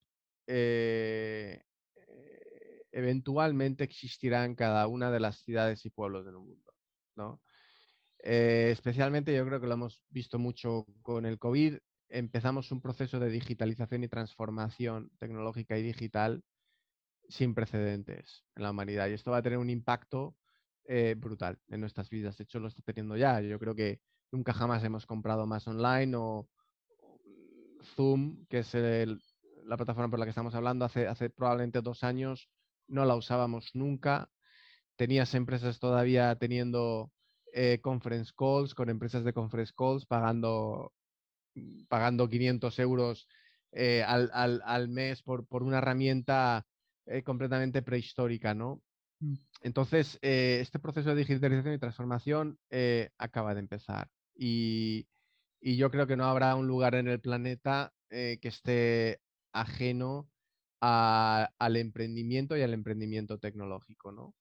[0.46, 1.62] eh,
[1.94, 6.70] eh, eventualmente existirá en cada una de las ciudades y pueblos del mundo.
[7.16, 7.40] ¿no?
[8.18, 11.78] Especialmente yo creo que lo hemos visto mucho con el COVID.
[12.09, 16.42] Empezamos un proceso de digitalización y transformación tecnológica y digital
[17.28, 19.09] sin precedentes en la humanidad.
[19.09, 20.36] Y esto va a tener un impacto
[20.84, 22.36] eh, brutal en nuestras vidas.
[22.38, 23.40] De hecho, lo está teniendo ya.
[23.40, 24.00] Yo creo que
[24.30, 26.48] nunca jamás hemos comprado más online o
[27.96, 32.48] Zoom, que es la plataforma por la que estamos hablando, hace, hace probablemente dos años
[32.88, 34.30] no la usábamos nunca
[34.96, 37.12] tenías empresas todavía teniendo
[37.52, 40.95] eh, conference calls con empresas de conference calls pagando, mm,
[41.88, 43.28] pagando 500 euros
[43.72, 46.66] eh, al, mes por, por, una herramienta
[47.07, 48.82] eh, completamente prehistórica, ¿no?
[49.20, 49.34] Mm.
[49.62, 52.59] Entonces, este proceso de digitalización y transformación
[53.18, 54.09] acaba de empezar.
[54.34, 55.09] Y,
[55.61, 59.20] y yo creo que no habrá un lugar en el planeta eh, que esté
[59.52, 60.30] ajeno
[60.80, 64.12] al emprendimiento y al emprendimiento tecnológico.
[64.12, 64.36] ¿no?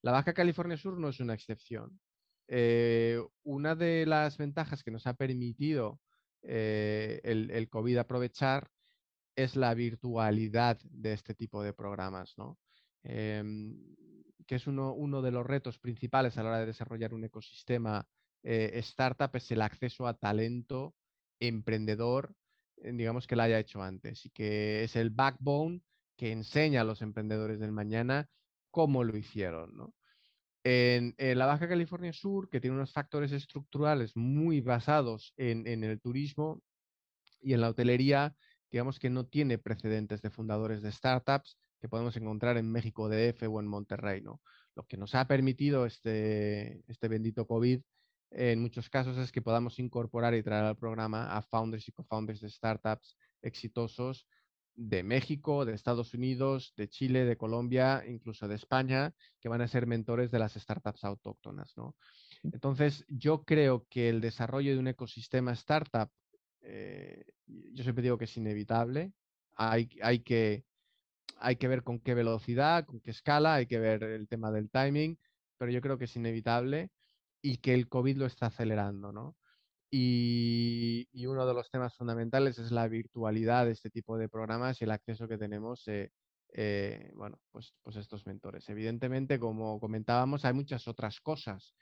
[0.00, 2.00] La Baja California Sur no es una excepción.
[2.48, 6.00] Eh, una de las ventajas que nos ha permitido
[6.42, 8.70] eh, el, COVID aprovechar
[9.36, 12.58] es la virtualidad de este tipo de programas, ¿no?
[13.02, 13.76] Em,
[14.46, 18.06] que es uno, uno, de los retos principales a la hora de desarrollar un ecosistema
[18.42, 20.94] eh, startup, es el acceso a talento
[21.38, 22.34] emprendedor,
[22.76, 25.82] digamos que lo haya hecho antes, y que es el backbone
[26.16, 28.28] que enseña a los emprendedores del mañana
[28.70, 29.94] cómo lo hicieron, ¿no?
[30.62, 36.62] En, la Baja California Sur, que tiene unos factores estructurales muy basados en, el turismo
[37.40, 38.34] y en la hotelería,
[38.70, 43.42] digamos que no tiene precedentes de fundadores de startups que podemos encontrar en México DF
[43.48, 44.20] o en Monterrey.
[44.20, 44.40] ¿no?
[44.74, 47.80] Lo que nos ha permitido este, este bendito COVID
[48.32, 52.40] en muchos casos es que podamos incorporar y traer al programa a founders y co-founders
[52.40, 54.26] de startups exitosos
[54.80, 59.68] de México, de Estados Unidos, de Chile, de Colombia, incluso de España, que van a
[59.68, 61.76] ser mentores de las startups autóctonas.
[61.76, 61.94] ¿no?
[62.42, 66.08] Entonces, yo creo que el desarrollo de un ecosistema startup,
[66.62, 69.12] eh, yo siempre digo que es inevitable.
[69.54, 70.64] Hay, hay, que,
[71.36, 74.70] hay que ver con qué velocidad, con qué escala, hay que ver el tema del
[74.70, 75.18] timing,
[75.58, 76.90] pero yo creo que es inevitable
[77.42, 79.12] y que el COVID lo está acelerando.
[79.12, 79.36] ¿no?
[79.90, 84.84] Y, uno de los temas fundamentales es la virtualidad de este tipo de programas y
[84.84, 86.12] el acceso que tenemos, eh,
[86.52, 88.68] eh, bueno, pues, pues estos mentores.
[88.68, 91.74] Evidentemente, como comentábamos, hay muchas otras cosas.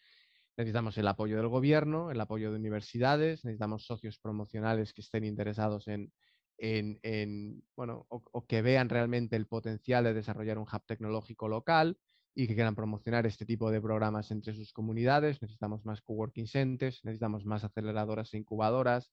[0.57, 5.87] Necesitamos el apoyo del gobierno, el apoyo de universidades, necesitamos socios promocionales que estén interesados
[5.89, 6.13] en,
[6.59, 11.97] en, bueno, o, que vean realmente el potencial de desarrollar un hub tecnológico local
[12.39, 15.43] y que quieran promocionar este tipo de programas entre sus comunidades.
[15.43, 19.11] Necesitamos más coworking centers, necesitamos más aceleradoras e incubadoras.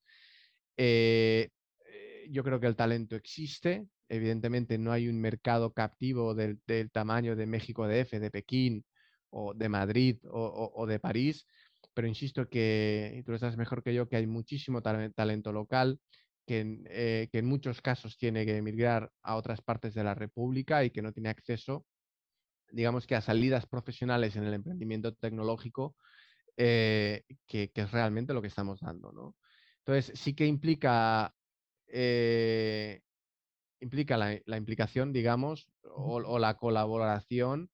[0.76, 1.48] Eh,
[1.86, 3.84] eh, yo creo que el talento existe.
[4.08, 6.60] Evidentemente no hay un mercado captivo del,
[6.92, 8.84] tamaño de México DF, de Pekín
[9.30, 11.48] o de Madrid o, de París,
[11.94, 15.98] pero insisto que, tú lo sabes mejor que yo, que hay muchísimo talento local
[16.46, 20.84] que eh, que en muchos casos tiene que emigrar a otras partes de la República
[20.84, 21.84] y que no tiene acceso
[22.70, 25.96] digamos que a salidas profesionales en el emprendimiento tecnológico,
[26.56, 29.12] eh, que, es realmente lo que estamos dando.
[29.12, 29.36] ¿no?
[29.84, 31.34] Entonces, sí que implica,
[31.86, 33.02] eh,
[33.80, 37.70] implica la, implicación, digamos, o, la colaboración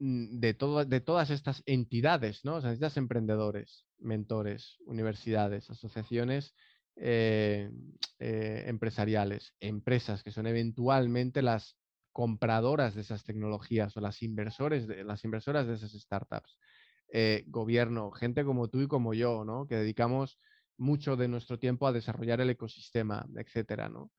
[0.00, 0.56] mm, de,
[0.88, 2.56] de todas estas entidades, ¿no?
[2.56, 6.54] O sea, estas emprendedores, mentores, universidades, asociaciones
[6.96, 7.70] eh,
[8.18, 11.76] empresariales, empresas que son eventualmente las
[12.18, 16.58] compradoras de esas tecnologías o las, inversores de, las inversoras de esas startups,
[17.12, 19.68] eh, gobierno, gente como tú y como yo, ¿no?
[19.68, 20.40] que dedicamos
[20.76, 24.10] mucho de nuestro tiempo a desarrollar el ecosistema, etcétera, ¿no?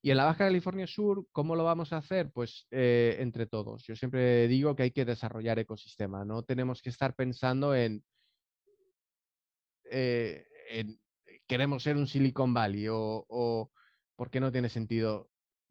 [0.00, 2.30] Y en la Baja California Sur, ¿cómo lo vamos a hacer?
[2.32, 3.84] Pues eh, entre todos.
[3.84, 8.02] Yo siempre digo que hay que desarrollar ecosistema, no tenemos que estar pensando en,
[9.90, 10.46] eh,
[11.46, 13.70] queremos ser un Silicon Valley o, o
[14.16, 15.28] porque no tiene sentido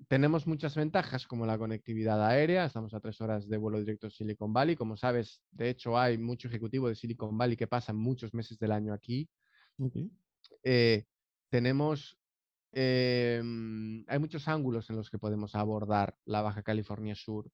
[0.07, 4.09] tenemos muchas ventajas como la conectividad aérea, estamos a tres horas de vuelo directo a
[4.09, 4.75] Silicon Valley.
[4.75, 8.71] Como sabes, de hecho hay mucho ejecutivo de Silicon Valley que pasan muchos meses del
[8.71, 9.29] año aquí.
[10.63, 11.05] Eh,
[11.49, 12.17] tenemos,
[12.71, 17.49] em, hay muchos ángulos en los que podemos abordar la Baja California Sur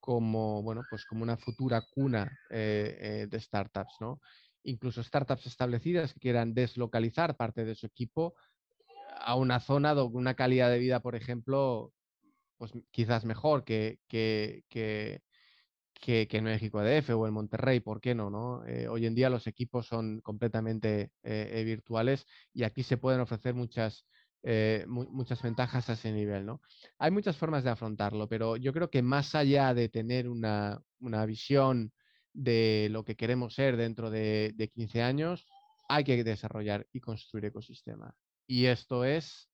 [0.00, 4.20] como, bueno, pues como una futura cuna eh, eh, de startups, ¿no?
[4.62, 8.34] Incluso startups establecidas que quieran deslocalizar parte de su equipo
[9.18, 11.92] a una zona con una calidad de vida, por ejemplo,
[12.56, 15.22] pues quizás mejor que, que, que,
[16.00, 18.30] que, en México DF o en Monterrey, ¿por qué no?
[18.30, 18.64] no?
[18.66, 23.20] Eh, hoy en día los equipos son completamente eh, eh, virtuales y aquí se pueden
[23.20, 24.06] ofrecer muchas,
[24.86, 26.46] muchas ventajas a ese nivel.
[26.46, 26.60] ¿no?
[26.98, 31.26] Hay muchas formas de afrontarlo, pero yo creo que más allá de tener una, una
[31.26, 31.92] visión
[32.32, 35.46] de lo que queremos ser dentro de, de 15 años,
[35.88, 38.14] hay que desarrollar y construir ecosistema.
[38.46, 39.50] Y esto es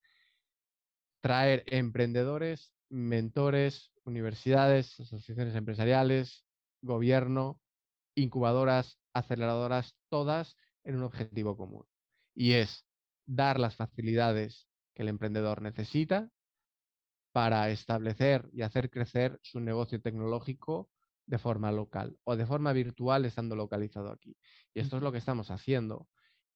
[1.21, 6.45] traer emprendedores, mentores, universidades, asociaciones empresariales,
[6.83, 7.61] gobierno,
[8.15, 11.85] incubadoras, aceleradoras, todas en un objetivo común.
[12.35, 12.85] Y es
[13.27, 16.29] dar las facilidades que el emprendedor necesita
[17.33, 20.91] para establecer y hacer crecer su negocio tecnológico
[21.27, 24.37] de forma local o de forma virtual estando localizado aquí.
[24.75, 26.09] Y esto es lo que estamos haciendo.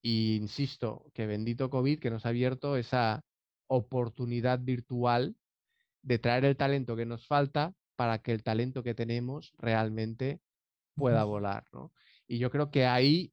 [0.02, 3.24] Y insisto, que bendito COVID que nos ha abierto esa
[3.68, 5.36] oportunidad virtual
[6.02, 10.40] de traer el talento que nos falta para que el talento que tenemos realmente
[10.94, 11.64] pueda volar.
[11.72, 11.92] ¿no?
[12.28, 13.32] Y yo creo que ahí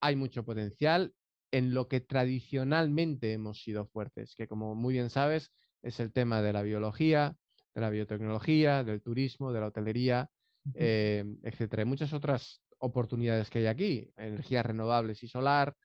[0.00, 1.12] hay mucho potencial.
[1.52, 5.52] en lo que tradicionalmente hemos sido fuertes, que como muy bien sabes
[5.82, 7.36] es el tema de la biología,
[7.74, 10.30] de la biotecnología, del turismo, de la hotelería,
[10.74, 11.82] eh, etcétera.
[11.82, 15.76] Hay muchas otras oportunidades que hay aquí, energías renovables y solar.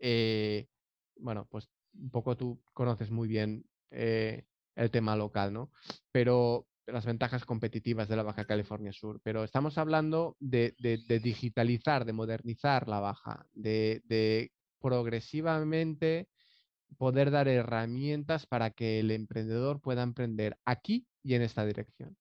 [0.00, 0.66] Eh,
[1.16, 4.44] bueno, pues un poco tú conoces muy bien eh,
[4.76, 5.70] el tema local, ¿no?
[6.12, 9.20] Pero las ventajas competitivas de la Baja California Sur.
[9.22, 10.74] Pero estamos hablando de,
[11.22, 16.28] digitalizar, de modernizar la Baja, de progresivamente
[16.96, 22.16] poder dar herramientas para que el emprendedor pueda emprender aquí y en esta dirección.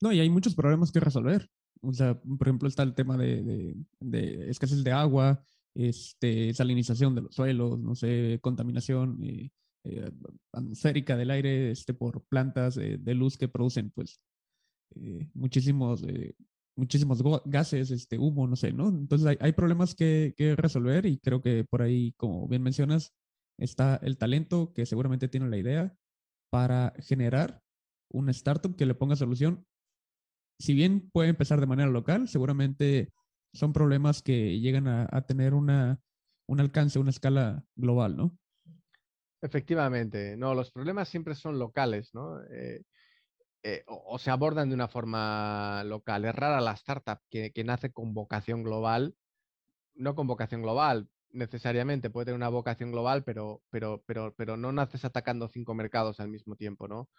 [0.00, 1.48] No, y hay muchos problemas que resolver.
[1.82, 5.44] O sea, por ejemplo, está el tema de, de, escasez de agua,
[5.74, 9.50] este, salinización de los suelos, no sé, contaminación eh,
[9.84, 10.10] eh,
[10.52, 14.20] atmosférica del aire este, por plantas de luz que producen, pues,
[14.96, 16.02] eh, muchísimos,
[16.76, 18.88] muchísimos gases, este, humo, no sé, ¿no?
[18.88, 23.12] Entonces hay, hay problemas que, que, resolver y creo que por ahí, como bien mencionas,
[23.58, 25.96] está el talento que seguramente tiene la idea
[26.50, 27.62] para generar
[28.12, 29.66] una startup que le ponga solución
[30.58, 33.12] si bien puede empezar de manera local, seguramente
[33.54, 36.00] son problemas que llegan a, tener una,
[36.46, 38.36] un alcance, una escala global, ¿no?
[39.40, 42.42] Efectivamente, no, los problemas siempre son locales, ¿no?
[42.50, 42.82] Eh,
[43.62, 46.24] eh, o, se abordan de una forma local.
[46.24, 49.14] Es rara la startup que, que, nace con vocación global,
[49.94, 54.72] no con vocación global, necesariamente puede tener una vocación global, pero, pero, pero, pero no
[54.72, 57.10] naces atacando cinco mercados al mismo tiempo, ¿no?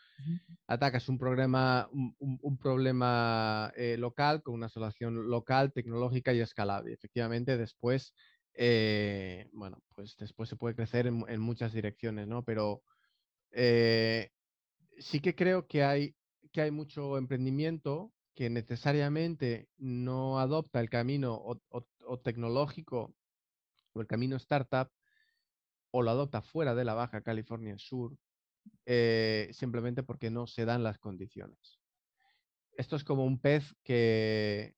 [0.67, 6.93] Atacas un problema, un, problema eh, local con una solución local, tecnológica y escalable.
[6.93, 8.13] Efectivamente, después,
[8.53, 12.43] eh, bueno, pues después se puede crecer en, muchas direcciones, ¿no?
[12.43, 12.81] Pero
[13.51, 14.31] eh,
[14.97, 16.15] sí que creo que hay,
[16.53, 23.13] que hay mucho emprendimiento que necesariamente no adopta el camino o tecnológico
[23.95, 24.91] o el camino startup
[25.91, 28.17] o lo adopta fuera de la Baja California Sur
[28.85, 31.79] eh, simplemente porque no se dan las condiciones.
[32.77, 34.75] Esto es como un pez que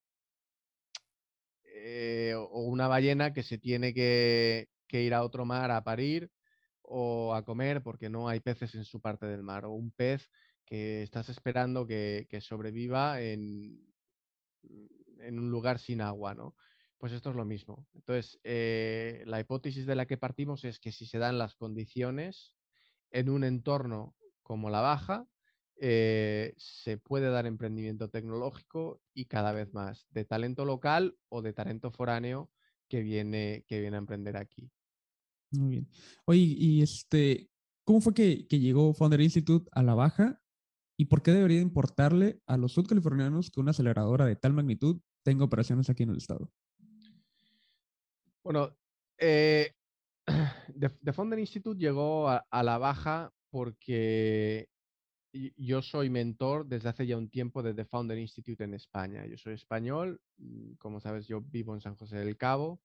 [1.64, 6.32] eh, o una ballena que se tiene que, ir a otro mar a parir
[6.82, 10.30] o a comer porque no hay peces en su parte del mar o un pez
[10.66, 13.80] que estás esperando que, que sobreviva en,
[15.20, 16.56] en un lugar sin agua, ¿no?
[16.98, 17.88] Pues esto es lo mismo.
[17.94, 22.56] Entonces, eh, la hipótesis de la que partimos es que si se dan las condiciones
[23.12, 25.28] en un entorno como la baja,
[25.80, 31.54] eh, se puede dar emprendimiento tecnológico y cada vez más de talento local o de
[31.54, 32.50] talento foráneo
[32.88, 34.72] que viene, que viene a emprender aquí.
[35.52, 35.90] Muy bien.
[36.26, 37.52] Oye, y este,
[37.84, 40.42] ¿cómo fue que, que llegó Founder Institute a la baja?
[40.98, 45.46] ¿Y por qué debería importarle a los sudcalifornianos que una aceleradora de tal magnitud tenga
[45.46, 46.52] operaciones aquí en el estado?
[48.48, 48.74] Bueno,
[49.18, 49.74] eh,
[50.80, 54.70] The, Founder Institute llegó a, la baja porque
[55.58, 59.26] yo soy mentor desde hace ya un tiempo de The Founder Institute en España.
[59.26, 62.80] Yo soy español, mm, como sabes, yo vivo en San José del Cabo.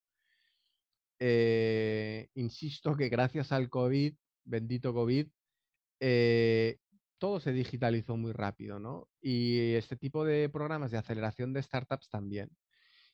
[1.20, 5.28] Eh, insisto que gracias al COVID, bendito COVID,
[6.00, 6.78] eh,
[7.18, 9.08] todo se digitalizó muy rápido, ¿no?
[9.20, 12.50] Y este tipo de programas de aceleración de startups también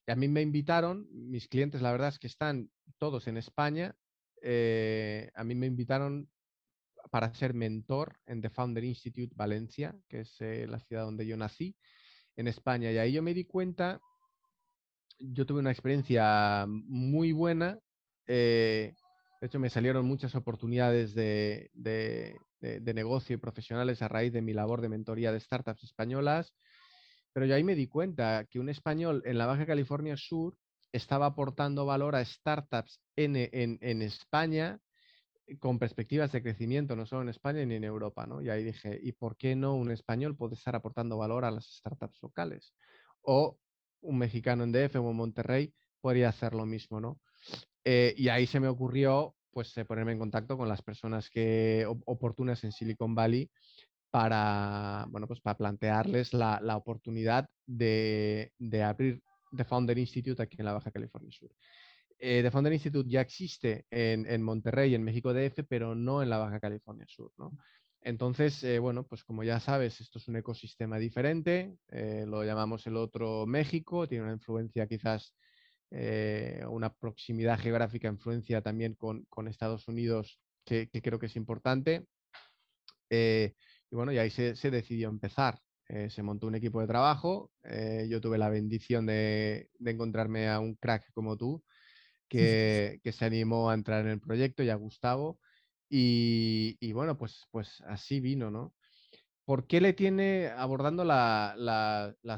[0.08, 3.94] a mí me invitaron, mis clientes, la verdad es que están todos en España.
[4.42, 6.30] Eh, a mí me invitaron
[7.10, 11.36] para ser mentor en The Founder Institute Valencia, que es eh, la ciudad donde yo
[11.36, 11.76] nací,
[12.36, 12.90] en España.
[12.90, 14.00] Y ahí yo me di cuenta,
[15.18, 17.78] yo tuve una experiencia muy buena.
[18.26, 18.94] Eh,
[19.40, 24.52] de hecho, me salieron muchas oportunidades de, de negocio y profesionales a raíz de mi
[24.52, 26.54] labor de mentoría de startups españolas.
[27.32, 30.56] Pero yo ahí me di cuenta que un español en la Baja California Sur
[30.92, 34.80] estaba aportando valor a startups en, en, España
[35.46, 38.40] eh, con perspectivas de crecimiento, no solo en España ni en Europa, ¿no?
[38.40, 41.66] Y ahí dije, ¿y por qué no un español puede estar aportando valor a las
[41.66, 42.74] startups locales?
[43.22, 43.58] O
[44.00, 47.20] un mexicano en DF o en Monterrey podría hacer lo mismo, ¿no?
[47.84, 51.86] Eh, y ahí se me ocurrió, pues, eh, ponerme en contacto con las personas que
[52.06, 53.50] oportunas en Silicon Valley
[54.10, 59.22] para, bueno, pues para plantearles la, la oportunidad de, de, abrir
[59.56, 61.50] The Founder Institute aquí en la Baja California Sur.
[62.18, 66.30] Eh, The Founder Institute ya existe en, en, Monterrey, en México DF, pero no en
[66.30, 67.52] la Baja California Sur, ¿no?
[68.00, 72.86] Entonces, eh, bueno, pues como ya sabes, esto es un ecosistema diferente, eh, lo llamamos
[72.86, 75.34] el otro México, tiene una influencia quizás,
[75.90, 81.36] eh, una proximidad geográfica, influencia también con, con Estados Unidos que, que, creo que es
[81.36, 82.06] importante.
[83.90, 85.60] Y bueno, y ahí se, decidió empezar.
[85.88, 87.50] Eh, se montó un equipo de trabajo.
[87.64, 91.64] Eh, yo tuve la bendición de, encontrarme a un crack como tú,
[92.28, 95.40] que, se animó a entrar en el proyecto y a Gustavo.
[95.90, 98.74] Y, bueno, pues, pues así vino, ¿no?
[99.46, 101.56] ¿Por qué le tiene, abordando la,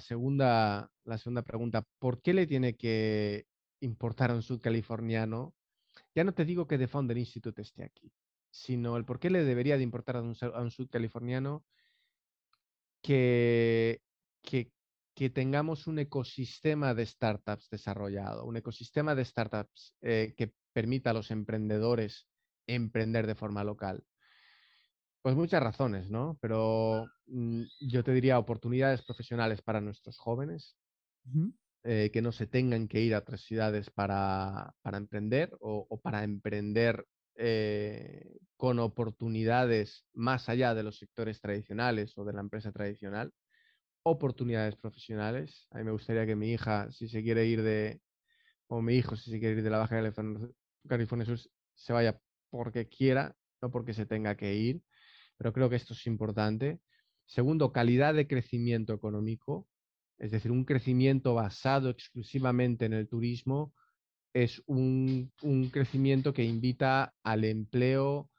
[0.01, 3.47] segunda, la segunda pregunta, ¿por qué le tiene que
[3.81, 5.55] importar a un sudcaliforniano?
[6.15, 8.13] Ya no te digo que The Founder Institute esté aquí,
[8.51, 11.65] sino el por qué le debería de importar a un, a un sudcaliforniano
[13.03, 14.03] que,
[14.43, 14.73] que,
[15.15, 21.15] que, tengamos un ecosistema de startups desarrollado, un ecosistema de startups eh, que permita a
[21.15, 22.29] los emprendedores
[22.67, 24.05] emprender de forma local.
[25.23, 26.39] Pues muchas razones, ¿no?
[26.41, 30.77] Pero mm, yo te diría oportunidades profesionales para nuestros jóvenes,
[31.83, 37.07] eh, que no se tengan que ir a otras ciudades para, emprender o, para emprender
[37.41, 43.33] eh, con oportunidades más allá de los sectores tradicionales o de la empresa tradicional.
[44.03, 45.67] Oportunidades profesionales.
[45.71, 48.01] A mí me gustaría que mi hija, si se quiere ir de,
[48.69, 50.01] o mi hijo, si se quiere ir de la Baja
[50.89, 51.39] California Sur,
[51.75, 52.21] se vaya
[52.51, 54.83] porque quiera, no porque se tenga que ir
[55.41, 56.83] pero creo que esto es importante.
[57.25, 59.67] Segundo, calidad de crecimiento económico,
[60.19, 63.73] es decir, un crecimiento basado exclusivamente en el turismo
[64.33, 65.33] es un,
[65.73, 68.31] crecimiento que invita al empleo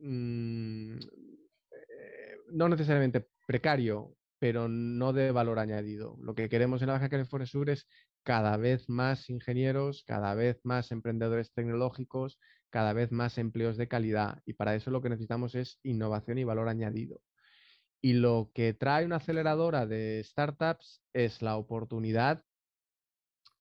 [0.00, 6.16] mm, eh, no necesariamente precario, pero no de valor añadido.
[6.20, 7.86] Lo que queremos en la Baja California Sur es
[8.22, 12.38] cada vez más ingenieros, cada vez más emprendedores tecnológicos,
[12.70, 14.42] cada vez más empleos de calidad.
[14.44, 17.22] Y para eso lo que necesitamos es innovación y valor añadido.
[18.00, 22.44] Y lo que trae una aceleradora de startups es la oportunidad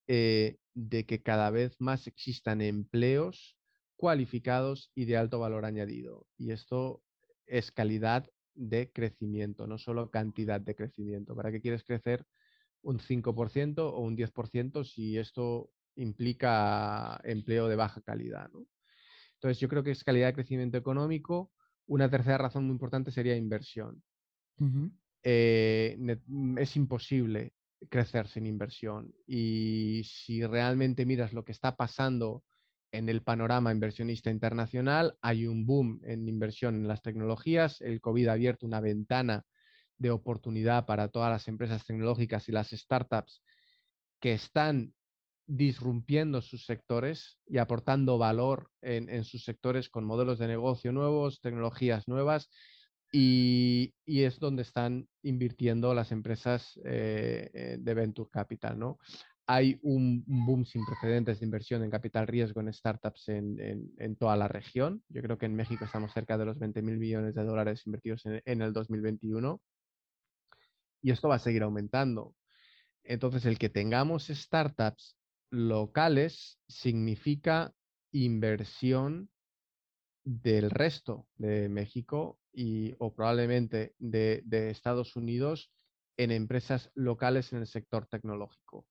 [0.08, 3.58] eh, de que cada vez más existan empleos
[3.96, 6.28] cualificados y de alto valor añadido.
[6.38, 7.02] Y esto
[7.48, 11.36] es calidad de crecimiento, no solo cantidad de crecimiento.
[11.36, 12.26] ¿Para qué quieres crecer
[12.82, 18.50] un 5% o un 10% si esto implica empleo de baja calidad?
[19.36, 21.52] Entonces, yo creo que es calidad de crecimiento económico.
[21.88, 24.04] Una tercera razón muy importante sería inversión.
[25.24, 25.98] Eh,
[26.28, 27.55] mm, es imposible
[27.90, 29.14] crecer sin inversión.
[29.28, 32.44] Y si realmente miras lo que está pasando
[32.92, 37.82] en el panorama inversionista internacional, hay un boom en inversión en las tecnologías.
[37.82, 39.44] El COVID ha abierto una ventana
[39.98, 43.44] de oportunidad para todas las empresas tecnológicas y las startups
[44.20, 44.94] que están
[45.48, 52.08] disrumpiendo sus sectores y aportando valor en, sus sectores con modelos de negocio nuevos, tecnologías
[52.08, 52.50] nuevas,
[53.12, 58.78] y, es donde están invirtiendo las empresas eh, eh, de Venture Capital.
[58.78, 59.00] ¿no?
[59.48, 64.48] Hay un, boom sin precedentes de inversión en capital riesgo en startups en, toda la
[64.48, 65.04] región.
[65.10, 68.26] Yo creo que en México estamos cerca de los 20 mil millones de dólares invertidos
[68.26, 69.62] en, en el 2021.
[71.02, 72.36] Y esto va a seguir aumentando.
[73.04, 75.16] Entonces, el que tengamos startups
[75.52, 77.72] locales significa
[78.12, 79.30] inversión
[80.24, 85.72] del resto de México y, o probablemente de, Estados Unidos
[86.18, 88.88] en empresas locales en el sector tecnológico.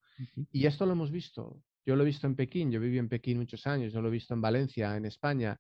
[0.53, 1.61] Y esto lo hemos visto.
[1.87, 4.13] Yo lo he visto en Pekín, yo viví en Pekín muchos años, yo lo he
[4.13, 5.59] visto en Valencia, en España,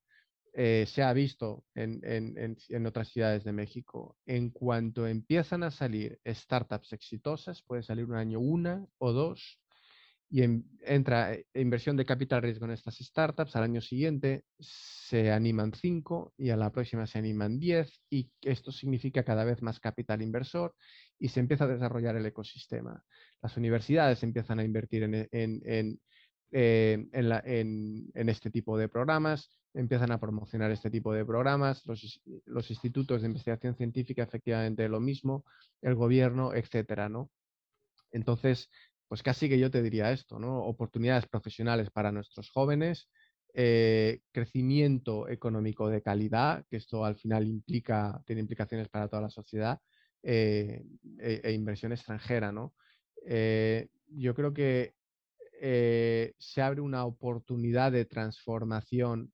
[0.57, 4.17] eh, se ha visto en, en, otras ciudades de México.
[4.25, 9.61] En cuanto empiezan a salir startups exitosas, puede salir un año una o dos,
[10.35, 10.43] y
[10.81, 16.35] entra eh, inversión de capital riesgo en estas startups, al año siguiente se animan 5
[16.37, 20.75] y a la próxima se animan 10 y esto significa cada vez más capital inversor
[21.21, 23.05] y se empieza a desarrollar el ecosistema.
[23.43, 26.01] Las universidades empiezan a invertir en, en,
[26.51, 32.71] eh, en, este tipo de programas, empiezan a promocionar este tipo de programas, los, los,
[32.73, 35.45] institutos de investigación científica efectivamente lo mismo,
[35.81, 37.31] el gobierno, etcétera, ¿no?
[38.11, 38.69] Entonces,
[39.15, 40.65] pues casi que yo te diría esto, ¿no?
[40.65, 43.09] Oportunidades profesionales para nuestros jóvenes,
[43.55, 49.31] eh, crecimiento económico de calidad, que esto al final implica, tiene implicaciones para toda la
[49.31, 49.79] sociedad,
[50.21, 50.83] eh,
[51.21, 52.75] e, e, inversión extranjera, ¿no?
[53.25, 54.95] Eh, yo creo que
[56.37, 59.33] se abre una oportunidad de transformación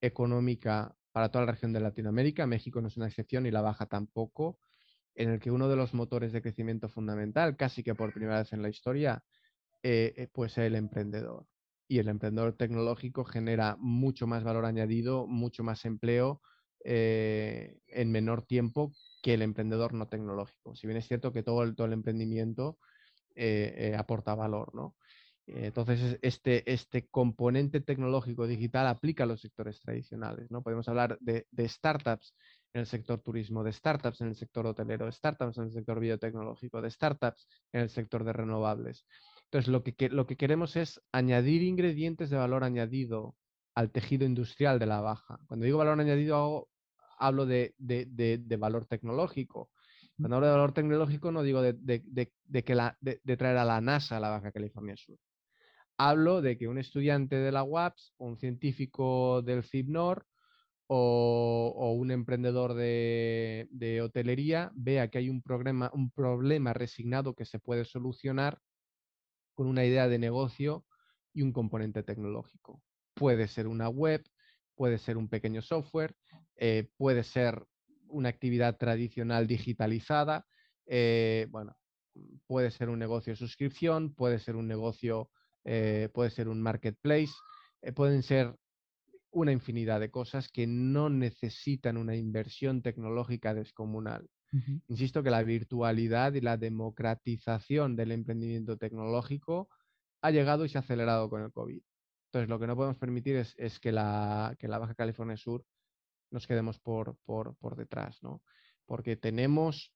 [0.00, 2.48] económica para toda la región de Latinoamérica.
[2.48, 4.58] México no es una excepción y la baja tampoco
[5.14, 8.52] en el que uno de los motores de crecimiento fundamental, casi que por primera vez
[8.52, 9.22] en la historia,
[9.82, 11.46] eh, eh, pues el emprendedor.
[11.86, 16.40] Y el emprendedor tecnológico genera mucho más valor añadido, mucho más empleo
[16.84, 18.92] eh, en menor tiempo
[19.22, 20.74] que el emprendedor no tecnológico.
[20.74, 22.78] Si bien es cierto que todo el, todo el emprendimiento
[23.98, 24.94] aporta valor, ¿no?
[25.46, 30.50] Entonces, este, este componente tecnológico digital aplica a los sectores tradicionales.
[30.50, 30.62] ¿no?
[30.62, 32.34] Podemos hablar de, de startups
[32.74, 36.00] en el sector turismo, de startups en el sector hotelero, de startups en el sector
[36.00, 39.06] biotecnológico, de startups en el sector de renovables.
[39.44, 43.36] Entonces, lo que, lo que queremos es añadir ingredientes de valor añadido
[43.76, 45.38] al tejido industrial de la baja.
[45.46, 46.68] Cuando digo valor añadido,
[47.16, 47.74] hablo de,
[48.58, 49.70] valor tecnológico.
[50.18, 54.16] Cuando hablo de valor tecnológico, no digo de, que la, de, traer a la NASA
[54.16, 55.16] a la Baja California Sur.
[55.96, 60.26] Hablo de que un estudiante de la UAPS un científico del CIBNOR
[60.86, 67.58] o, un emprendedor de, hotelería vea que hay un problema, un problema resignado que se
[67.58, 68.58] puede solucionar
[69.54, 70.84] con una idea de negocio
[71.32, 72.82] y un componente tecnológico.
[73.14, 74.24] Puede ser una web,
[74.74, 76.14] puede ser un pequeño software,
[76.56, 77.64] eh, puede ser
[78.08, 80.46] una actividad tradicional digitalizada,
[80.86, 81.76] eh, bueno,
[82.46, 85.30] puede ser un negocio de suscripción, puede ser un negocio,
[85.64, 87.32] eh, puede ser un marketplace,
[87.94, 88.56] pueden ser
[89.34, 94.28] una infinidad de cosas que no necesitan una inversión tecnológica descomunal.
[94.86, 99.68] Insisto que la virtualidad y la democratización del emprendimiento tecnológico
[100.22, 101.82] ha llegado y se ha acelerado con el COVID.
[102.26, 105.64] Entonces, lo que no podemos permitir es, que, la, la, Baja California Sur
[106.30, 108.42] nos quedemos por, por, detrás, ¿no?
[108.86, 109.92] Porque tenemos,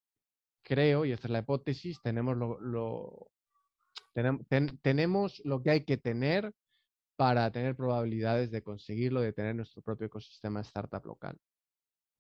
[0.63, 3.31] creo, y esta es la hipótesis, tenemos lo,
[4.83, 6.53] tenemos lo que hay que tener
[7.19, 11.37] para tener probabilidades de conseguirlo, de tener nuestro propio ecosistema startup local.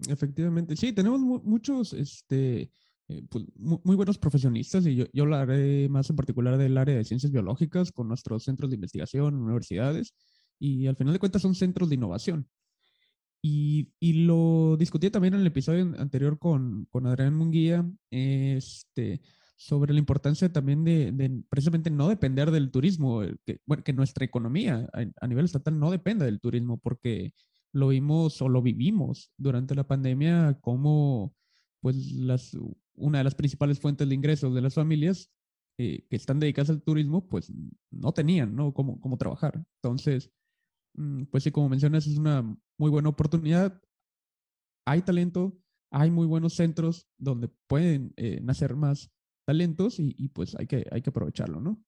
[0.08, 2.72] Efectivamente, sí, tenemos muchos, este,
[3.06, 7.04] eh, pues, muy, buenos profesionistas y yo, yo hablaré más en particular del área de
[7.04, 10.14] ciencias biológicas con nuestros centros de investigación, universidades,
[10.58, 12.48] y al final de cuentas son centros de innovación.
[13.40, 19.20] Y, y lo discutí también en el episodio anterior con, con Adrián Munguía, este,
[19.58, 24.24] sobre la importancia también de, precisamente no depender del turismo, eh, que, bueno, que nuestra
[24.24, 27.34] economía a, nivel estatal no dependa del turismo, porque
[27.72, 31.34] lo vimos o lo vivimos durante la pandemia como
[31.80, 32.56] pues las,
[32.94, 35.30] una de las principales fuentes de ingresos de las familias
[35.76, 37.52] eh, que están dedicadas al turismo, pues
[37.90, 38.72] no tenían, ¿no?
[38.72, 39.64] Cómo, cómo trabajar.
[39.82, 40.30] Entonces,
[40.94, 42.42] mm, pues sí, como mencionas, es una
[42.78, 43.80] muy buena oportunidad.
[44.86, 45.58] Hay talento,
[45.90, 49.10] hay muy buenos centros donde pueden eh, nacer más
[49.48, 51.82] talentos y, pues hay que, hay que aprovecharlo, ¿no?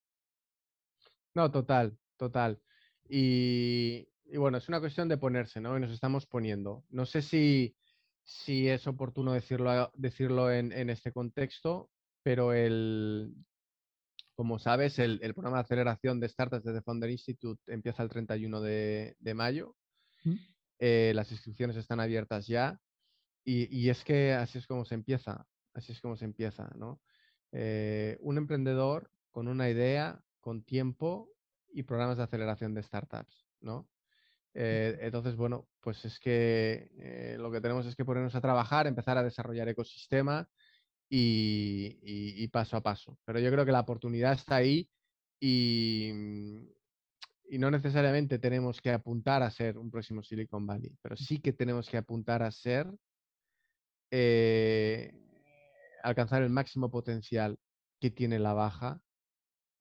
[1.35, 2.59] No, total, total.
[3.07, 5.77] Y, bueno, es una cuestión de ponerse, ¿no?
[5.77, 6.87] Y nos estamos poniendo.
[6.89, 7.77] No sé si,
[8.25, 11.91] si es oportuno decirlo, decirlo en, este contexto,
[12.23, 13.35] pero el,
[14.35, 19.35] como sabes, el, programa de aceleración de startups desde Founder Institute empieza el 31 de,
[19.35, 19.77] mayo.
[20.79, 22.81] Eh, las inscripciones están abiertas ya.
[23.45, 25.47] Y, y, es que así es como se empieza.
[25.75, 27.03] Así es como se empieza, ¿no?
[27.53, 31.31] Eh, un emprendedor con una idea, con tiempo
[31.73, 33.89] y programas de aceleración de startups, ¿no?
[34.55, 38.87] Eh, entonces, bueno, pues es que eh, lo que tenemos es que ponernos a trabajar,
[38.87, 40.49] empezar a desarrollar ecosistema
[41.09, 43.19] y, paso a paso.
[43.25, 44.89] Pero yo creo que la oportunidad está ahí
[45.39, 46.11] y,
[47.49, 51.53] y, no necesariamente tenemos que apuntar a ser un próximo Silicon Valley, pero sí que
[51.53, 52.89] tenemos que apuntar a ser
[56.03, 57.59] alcanzar el máximo potencial
[58.01, 59.01] que tiene la baja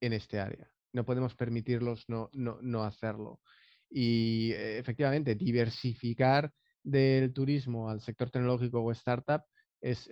[0.00, 0.70] en este área.
[0.92, 3.40] No podemos permitirlos no, no, hacerlo.
[3.88, 6.52] Y eh, efectivamente, diversificar
[6.82, 9.42] del turismo al sector tecnológico o startup
[9.80, 10.08] es,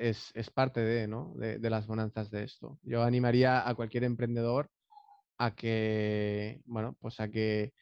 [0.54, 1.34] parte de, ¿no?
[1.36, 2.78] de, las bonanzas de esto.
[2.82, 4.70] Yo animaría a cualquier emprendedor
[5.38, 7.72] a que, bueno, pues a que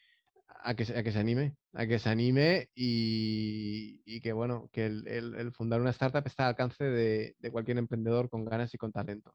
[0.66, 5.52] a que, a que se anime, a que se anime y, que bueno, que el,
[5.52, 9.32] fundar una startup está al alcance de, cualquier emprendedor con ganas y con talento.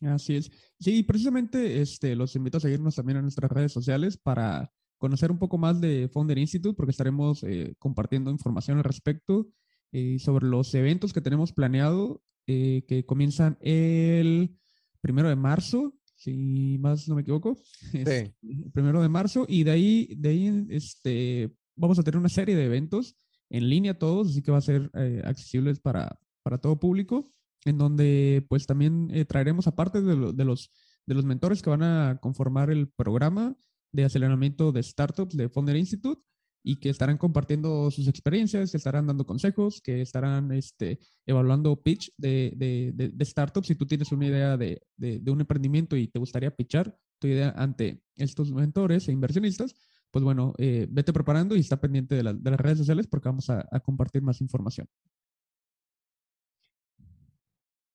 [0.00, 0.50] Así es.
[0.80, 5.38] Sí, precisamente este, los invito a seguirnos también en nuestras redes sociales para conocer un
[5.38, 9.48] poco más de Founder Institute, porque estaremos eh, compartiendo información al respecto
[9.92, 14.56] y eh, sobre los eventos que tenemos planeado, eh, que comienzan el
[15.02, 15.94] primero de marzo
[16.24, 17.56] si más no me equivoco.
[17.92, 18.32] Sí.
[18.72, 19.44] primero de marzo.
[19.48, 23.16] Y de ahí, de ahí este, vamos a tener una serie de eventos
[23.50, 27.24] en línea todos, así que va a ser eh, accesibles para, para todo público,
[27.64, 30.70] en donde pues también eh, traeremos aparte de, de, los,
[31.06, 33.56] de los mentores que van a conformar el programa
[33.92, 36.22] de aceleramiento de startups de Founder Institute,
[36.66, 42.10] y que estarán compartiendo sus experiencias, que estarán dando consejos, que estarán este, evaluando pitch
[42.16, 43.68] de, de, de, startups.
[43.68, 44.80] Si tú tienes una idea de,
[45.26, 49.74] un emprendimiento y te gustaría pitchar tu idea ante estos mentores e inversionistas,
[50.10, 53.80] pues bueno, eh, vete preparando y está pendiente de, las redes sociales porque vamos a
[53.80, 54.88] compartir más información.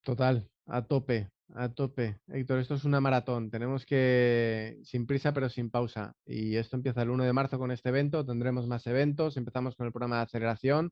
[0.04, 1.30] Total, a tope.
[1.56, 2.20] A tope.
[2.28, 3.50] Héctor, esto es una maratón.
[3.50, 6.16] Tenemos que, sin prisa pero sin pausa.
[6.26, 8.26] Y esto empieza el 1 de marzo con este evento.
[8.26, 9.36] Tendremos más eventos.
[9.38, 10.92] Empezamos con el programa de aceleración.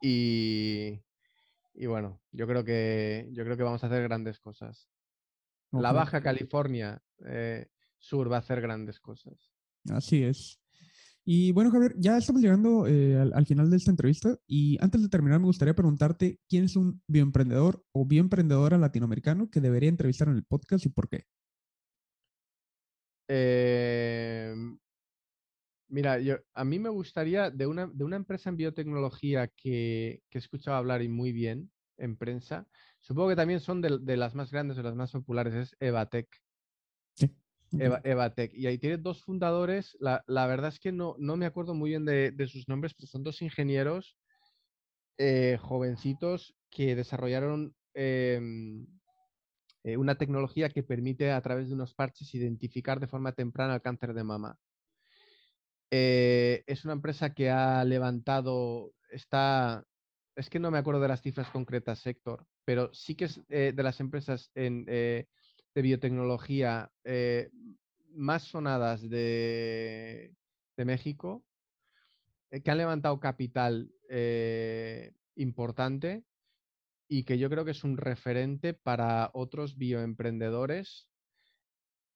[0.00, 1.00] Y,
[1.74, 4.88] y bueno, yo creo, que, yo creo que vamos a hacer grandes cosas.
[5.72, 7.66] La Baja California, eh,
[7.98, 9.50] Sur va a hacer grandes cosas.
[9.90, 10.61] Así es.
[11.24, 15.08] Y bueno, Javier, ya estamos llegando eh, al, final de esta entrevista y antes de
[15.08, 20.34] terminar me gustaría preguntarte quién es un bioemprendedor o bioemprendedora latinoamericano que debería entrevistar en
[20.34, 21.24] el podcast y por qué.
[23.28, 24.78] Em,
[25.88, 30.38] mira, yo, a mí me gustaría de una, de una empresa en biotecnología que, que,
[30.38, 32.66] he escuchado hablar y muy bien en prensa,
[33.00, 36.28] supongo que también son de, de las más grandes o las más populares, es Evatec.
[37.78, 38.52] Evatec.
[38.54, 39.96] Y ahí tiene dos fundadores.
[40.00, 43.22] La, verdad es que no, no me acuerdo muy bien de, sus nombres, pero son
[43.22, 44.16] dos ingenieros
[45.18, 48.86] eh, jovencitos que desarrollaron em,
[49.84, 53.82] eh, una tecnología que permite a través de unos parches identificar de forma temprana el
[53.82, 54.58] cáncer de mama.
[55.90, 59.84] Eh, es una empresa que ha levantado, está,
[60.34, 63.82] es que no me acuerdo de las cifras concretas, sector, pero sí que es de
[63.82, 64.86] las empresas en
[65.74, 67.50] de biotecnología eh,
[68.14, 70.34] más sonadas de,
[70.76, 71.44] México,
[72.50, 76.24] eh, que han levantado capital eh, importante
[77.08, 81.08] y que yo creo que es un referente para otros bioemprendedores,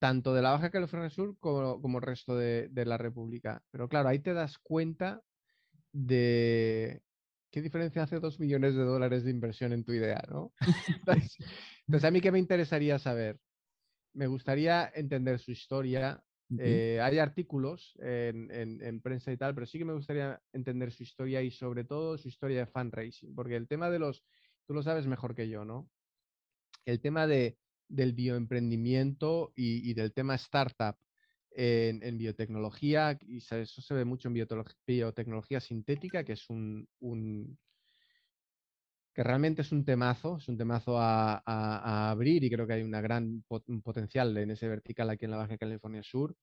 [0.01, 3.63] tanto de la Baja California Sur como, como el resto de, la República.
[3.71, 5.23] Pero claro, ahí te das cuenta
[5.93, 7.03] de
[7.51, 10.53] qué diferencia hace dos millones de dólares de inversión en tu idea, ¿no?
[11.87, 13.39] Entonces, a mí qué me interesaría saber
[14.17, 16.23] me gustaría entender su historia.
[16.59, 21.43] Eh, hay artículos en, prensa y tal, pero sí que me gustaría entender su historia
[21.43, 24.25] y sobre todo su historia de fundraising, porque el tema de los,
[24.67, 25.91] tú lo sabes mejor que yo, ¿no?
[26.85, 27.59] El tema de,
[27.89, 30.97] del bioemprendimiento y, del tema startup
[31.51, 34.47] en, biotecnología, y eso se ve mucho en
[34.87, 36.89] biotecnología sintética, que es un,
[39.17, 43.01] que realmente es un temazo, es un temazo a, abrir y creo que hay una
[43.01, 46.37] gran un potencial en ese vertical aquí en la Baja California Sur.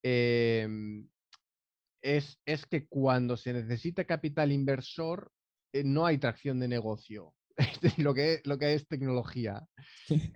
[0.00, 1.08] Em,
[2.00, 5.32] es, es, que cuando se necesita capital inversor,
[5.72, 7.34] eh, no hay tracción de negocio,
[7.98, 9.66] lo, que, lo que es tecnología.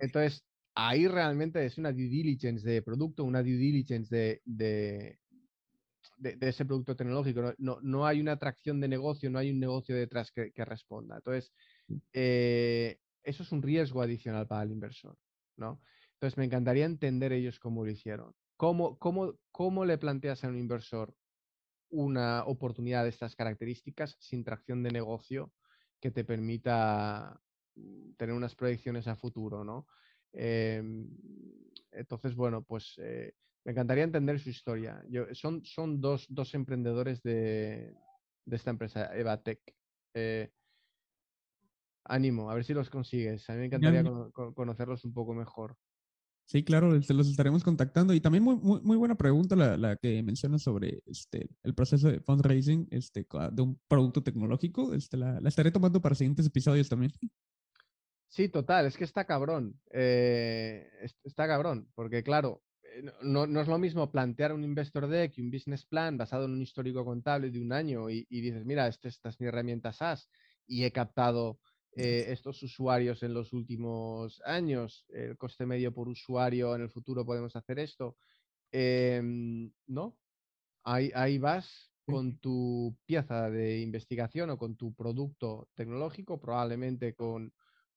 [0.01, 0.43] Entonces,
[0.75, 5.17] ahí realmente es una due diligence de producto, una due diligence de, de,
[6.19, 7.53] de, ese producto tecnológico.
[7.57, 11.17] No, no, hay una atracción de negocio, no hay un negocio detrás que, responda.
[11.17, 11.51] Entonces,
[12.13, 15.17] eh, eso es un riesgo adicional para el inversor.
[15.57, 15.81] ¿no?
[16.13, 18.33] Entonces, me encantaría entender ellos cómo lo hicieron.
[18.57, 21.15] ¿Cómo, cómo, cómo le planteas a un inversor
[21.91, 25.51] una oportunidad de estas características sin tracción de negocio
[25.99, 27.39] que te permita
[27.75, 29.87] mm, tener unas proyecciones a futuro, ¿no?
[30.33, 31.09] Em,
[31.91, 33.33] entonces, bueno, pues eh,
[33.69, 34.99] me encantaría entender su historia.
[35.33, 37.93] son, son dos, emprendedores de,
[38.49, 39.59] esta empresa, Evatec.
[40.15, 40.49] Eh,
[42.05, 43.47] ánimo, a ver si los consigues.
[43.47, 44.03] A mí me encantaría
[44.55, 45.77] conocerlos un poco mejor.
[46.45, 48.15] Sí, claro, los estaremos contactando.
[48.15, 52.87] Y también muy, muy, buena pregunta la, que mencionas sobre este, el proceso de fundraising
[52.89, 54.95] este, de un producto tecnológico.
[54.95, 57.11] Este, la, estaré tomando para siguientes episodios también.
[58.29, 59.79] Sí, total, es que está cabrón.
[59.91, 60.89] Eh,
[61.23, 62.63] está cabrón, porque claro,
[62.93, 66.51] eh, no, es lo mismo plantear un investor deck y un business plan basado en
[66.51, 70.29] un histórico contable de un año y, dices, mira, este, esta es mi herramienta SaaS
[70.67, 71.59] y he captado
[71.95, 77.25] eh, estos usuarios en los últimos años, el coste medio por usuario en el futuro
[77.25, 78.17] podemos hacer esto.
[78.71, 80.17] Em, ¿No?
[80.83, 87.53] Ahí, ahí vas con tu pieza de investigación o con tu producto tecnológico, probablemente con,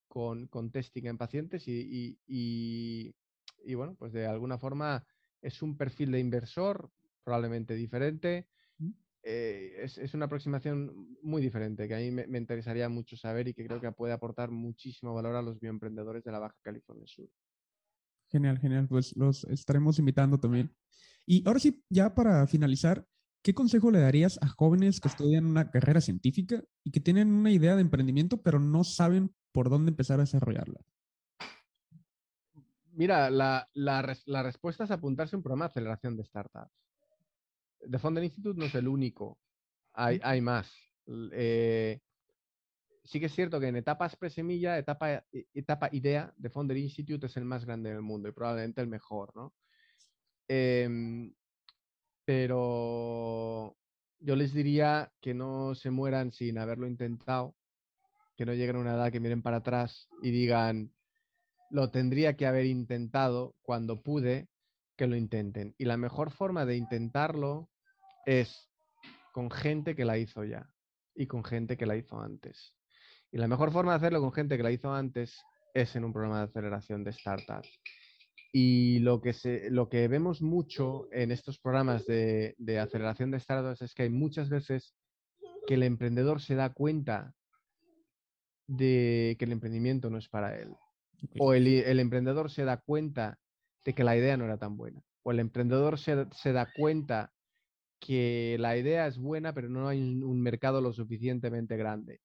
[0.08, 3.14] con, con testing en pacientes y, y
[3.74, 5.04] bueno, pues de alguna forma
[5.40, 6.90] es un perfil de inversor
[7.24, 8.48] probablemente diferente.
[9.24, 13.64] Eh, es, una aproximación muy diferente que a mí me, interesaría mucho saber y que
[13.64, 17.28] creo que puede aportar muchísimo valor a los bioemprendedores de la Baja California Sur.
[18.28, 18.88] Genial, genial.
[18.88, 20.74] Pues los estaremos invitando también.
[21.24, 23.06] Y ahora sí, ya para finalizar,
[23.42, 27.52] ¿qué consejo le darías a jóvenes que estudian una carrera científica y que tienen una
[27.52, 30.80] idea de emprendimiento pero no saben por dónde empezar a desarrollarla?
[32.94, 33.68] Mira, la,
[34.42, 36.72] respuesta es apuntarse a un programa de aceleración de startups.
[37.90, 39.38] The Founder Institute no es el único,
[39.92, 40.72] hay, hay más.
[41.32, 42.00] Eh,
[43.04, 47.26] sí que es cierto que en etapas presemilla, etapa, e, etapa idea, The Founder Institute
[47.26, 49.54] es el más grande del mundo y probablemente el mejor, ¿no?
[50.48, 51.32] Em,
[52.24, 53.76] pero
[54.20, 57.56] yo les diría que no se mueran sin haberlo intentado,
[58.36, 60.92] que no lleguen a una edad que miren para atrás y digan,
[61.72, 64.48] lo tendría que haber intentado cuando pude
[64.96, 65.74] que lo intenten.
[65.78, 67.70] Y la mejor forma de intentarlo
[68.26, 68.70] es
[69.32, 70.68] con gente que la hizo ya
[71.14, 72.74] y con gente que la hizo antes.
[73.32, 75.34] Y la mejor forma de hacerlo con gente que la hizo antes
[75.72, 77.80] es en un programa de aceleración de startups.
[78.52, 83.40] Y lo que, se, lo que vemos mucho en estos programas de, de aceleración de
[83.40, 84.94] startups es que hay muchas veces
[85.66, 87.32] que el emprendedor se da cuenta
[88.66, 90.76] de que el emprendimiento no es para él.
[91.38, 93.38] O el, el, emprendedor se da cuenta
[93.84, 95.02] de que la idea no era tan buena.
[95.22, 97.32] O el emprendedor se, da cuenta
[98.00, 102.20] que la idea es buena, pero no hay un, mercado lo suficientemente grande.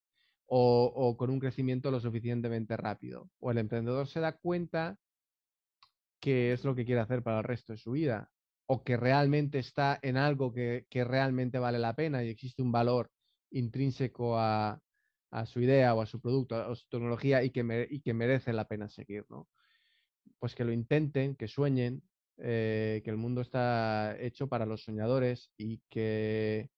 [0.48, 3.30] O, con un crecimiento lo suficientemente rápido.
[3.40, 4.98] O el emprendedor se da cuenta
[6.20, 8.30] que es lo que quiere hacer para el resto de su vida.
[8.66, 13.12] O que realmente está en algo que realmente vale la pena y existe un valor
[13.52, 14.82] intrínseco a,
[15.32, 18.54] a su idea o a su producto o su tecnología y que, y que merece
[18.54, 19.48] la pena seguir, ¿no?
[20.40, 22.04] Pues que lo intenten, que sueñen,
[22.38, 26.70] eh, que el mundo está hecho para los soñadores y que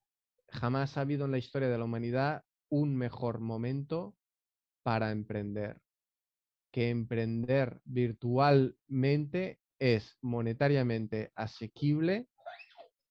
[0.50, 4.16] jamás ha habido en la historia de la humanidad un mejor momento
[4.84, 5.82] para emprender.
[6.72, 12.28] Que emprender virtualmente es monetariamente asequible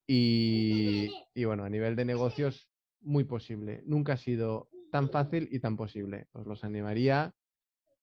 [0.07, 2.71] y, y bueno, a nivel de negocios
[3.01, 3.83] muy posible.
[3.85, 6.29] Nunca ha sido tan fácil y tan posible.
[6.33, 7.35] Os los animaría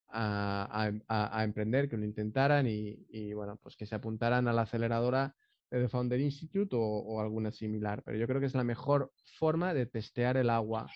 [0.09, 5.36] a, a emprender, que lo intentaran y, bueno, pues que se apuntaran a la aceleradora
[5.69, 8.01] de The Founder Institute o, alguna similar.
[8.03, 10.88] Pero yo creo que es la mejor forma de testear el agua.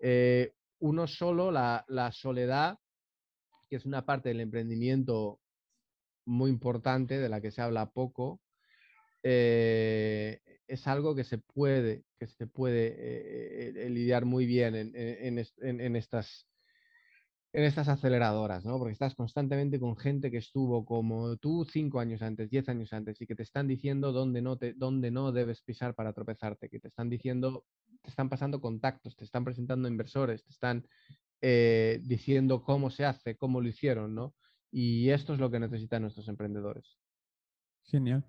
[0.00, 2.78] Eh, uno solo, la soledad,
[3.68, 5.40] que es una parte del emprendimiento
[6.26, 8.40] muy importante, de la que se habla poco,
[9.26, 14.92] eh, es algo que se puede, que se puede eh, eh, lidiar muy bien en,
[14.94, 16.46] en, en, estas,
[17.54, 18.78] en estas aceleradoras, ¿no?
[18.78, 23.18] Porque estás constantemente con gente que estuvo como tú cinco años antes, diez años antes,
[23.22, 26.78] y que te están diciendo dónde no, te, dónde no debes pisar para tropezarte, que
[26.78, 27.64] te están diciendo,
[28.02, 30.86] te están pasando contactos, te están presentando inversores, te están
[31.40, 34.34] diciendo cómo se hace, cómo lo hicieron, ¿no?
[34.70, 36.98] Y esto es lo que necesitan nuestros emprendedores.
[37.82, 38.24] Genial.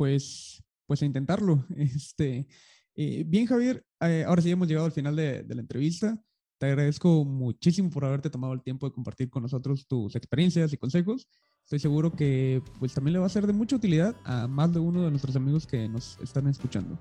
[0.00, 1.62] Pues pues a intentarlo.
[1.76, 2.46] Este,
[2.96, 6.18] eh, bien, Javier, eh, ahora sí hemos llegado al final de, de, la entrevista.
[6.58, 10.78] Te agradezco muchísimo por haberte tomado el tiempo de compartir con nosotros tus experiencias y
[10.78, 11.28] consejos.
[11.64, 14.78] Estoy seguro que pues también le va a ser de mucha utilidad a más de
[14.78, 16.98] uno de nuestros amigos que nos están escuchando.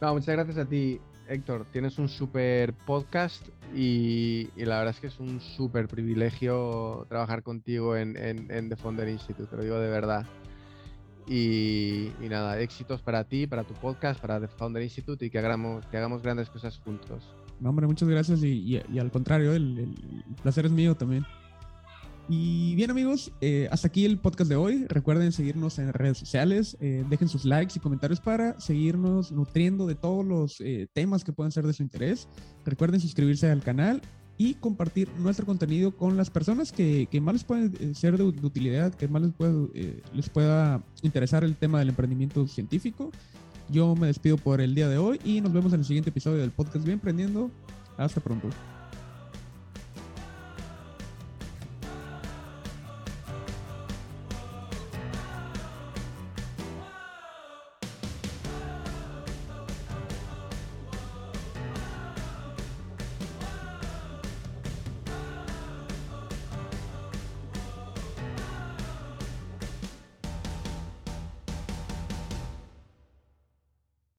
[0.00, 1.66] No, muchas gracias a ti, Héctor.
[1.72, 7.42] Tienes un súper podcast y, y, la verdad es que es un súper privilegio trabajar
[7.42, 10.24] contigo en, en, en The Founder Institute, te lo digo de verdad.
[11.28, 15.38] Y, y, nada, éxitos para ti, para tu podcast, para The Founder Institute y que
[15.38, 17.34] hagamos, que hagamos grandes cosas juntos.
[17.58, 21.24] No, hombre, muchas gracias y, y, y al contrario, el, el, placer es mío también.
[22.28, 24.84] Y bien amigos, eh, hasta aquí el podcast de hoy.
[24.88, 29.94] Recuerden seguirnos en redes sociales, eh, dejen sus likes y comentarios para seguirnos nutriendo de
[29.94, 32.28] todos los eh, temas que puedan ser de su interés.
[32.64, 34.02] Recuerden suscribirse al canal
[34.38, 38.46] y compartir nuestro contenido con las personas que, que más les puede ser de, de,
[38.46, 43.10] utilidad, que más les, puede, eh, les pueda interesar el tema del emprendimiento científico.
[43.68, 46.38] Yo me despido por el día de hoy y nos vemos en el siguiente episodio
[46.38, 47.50] del podcast Bien Emprendiendo.
[47.96, 48.48] Hasta pronto.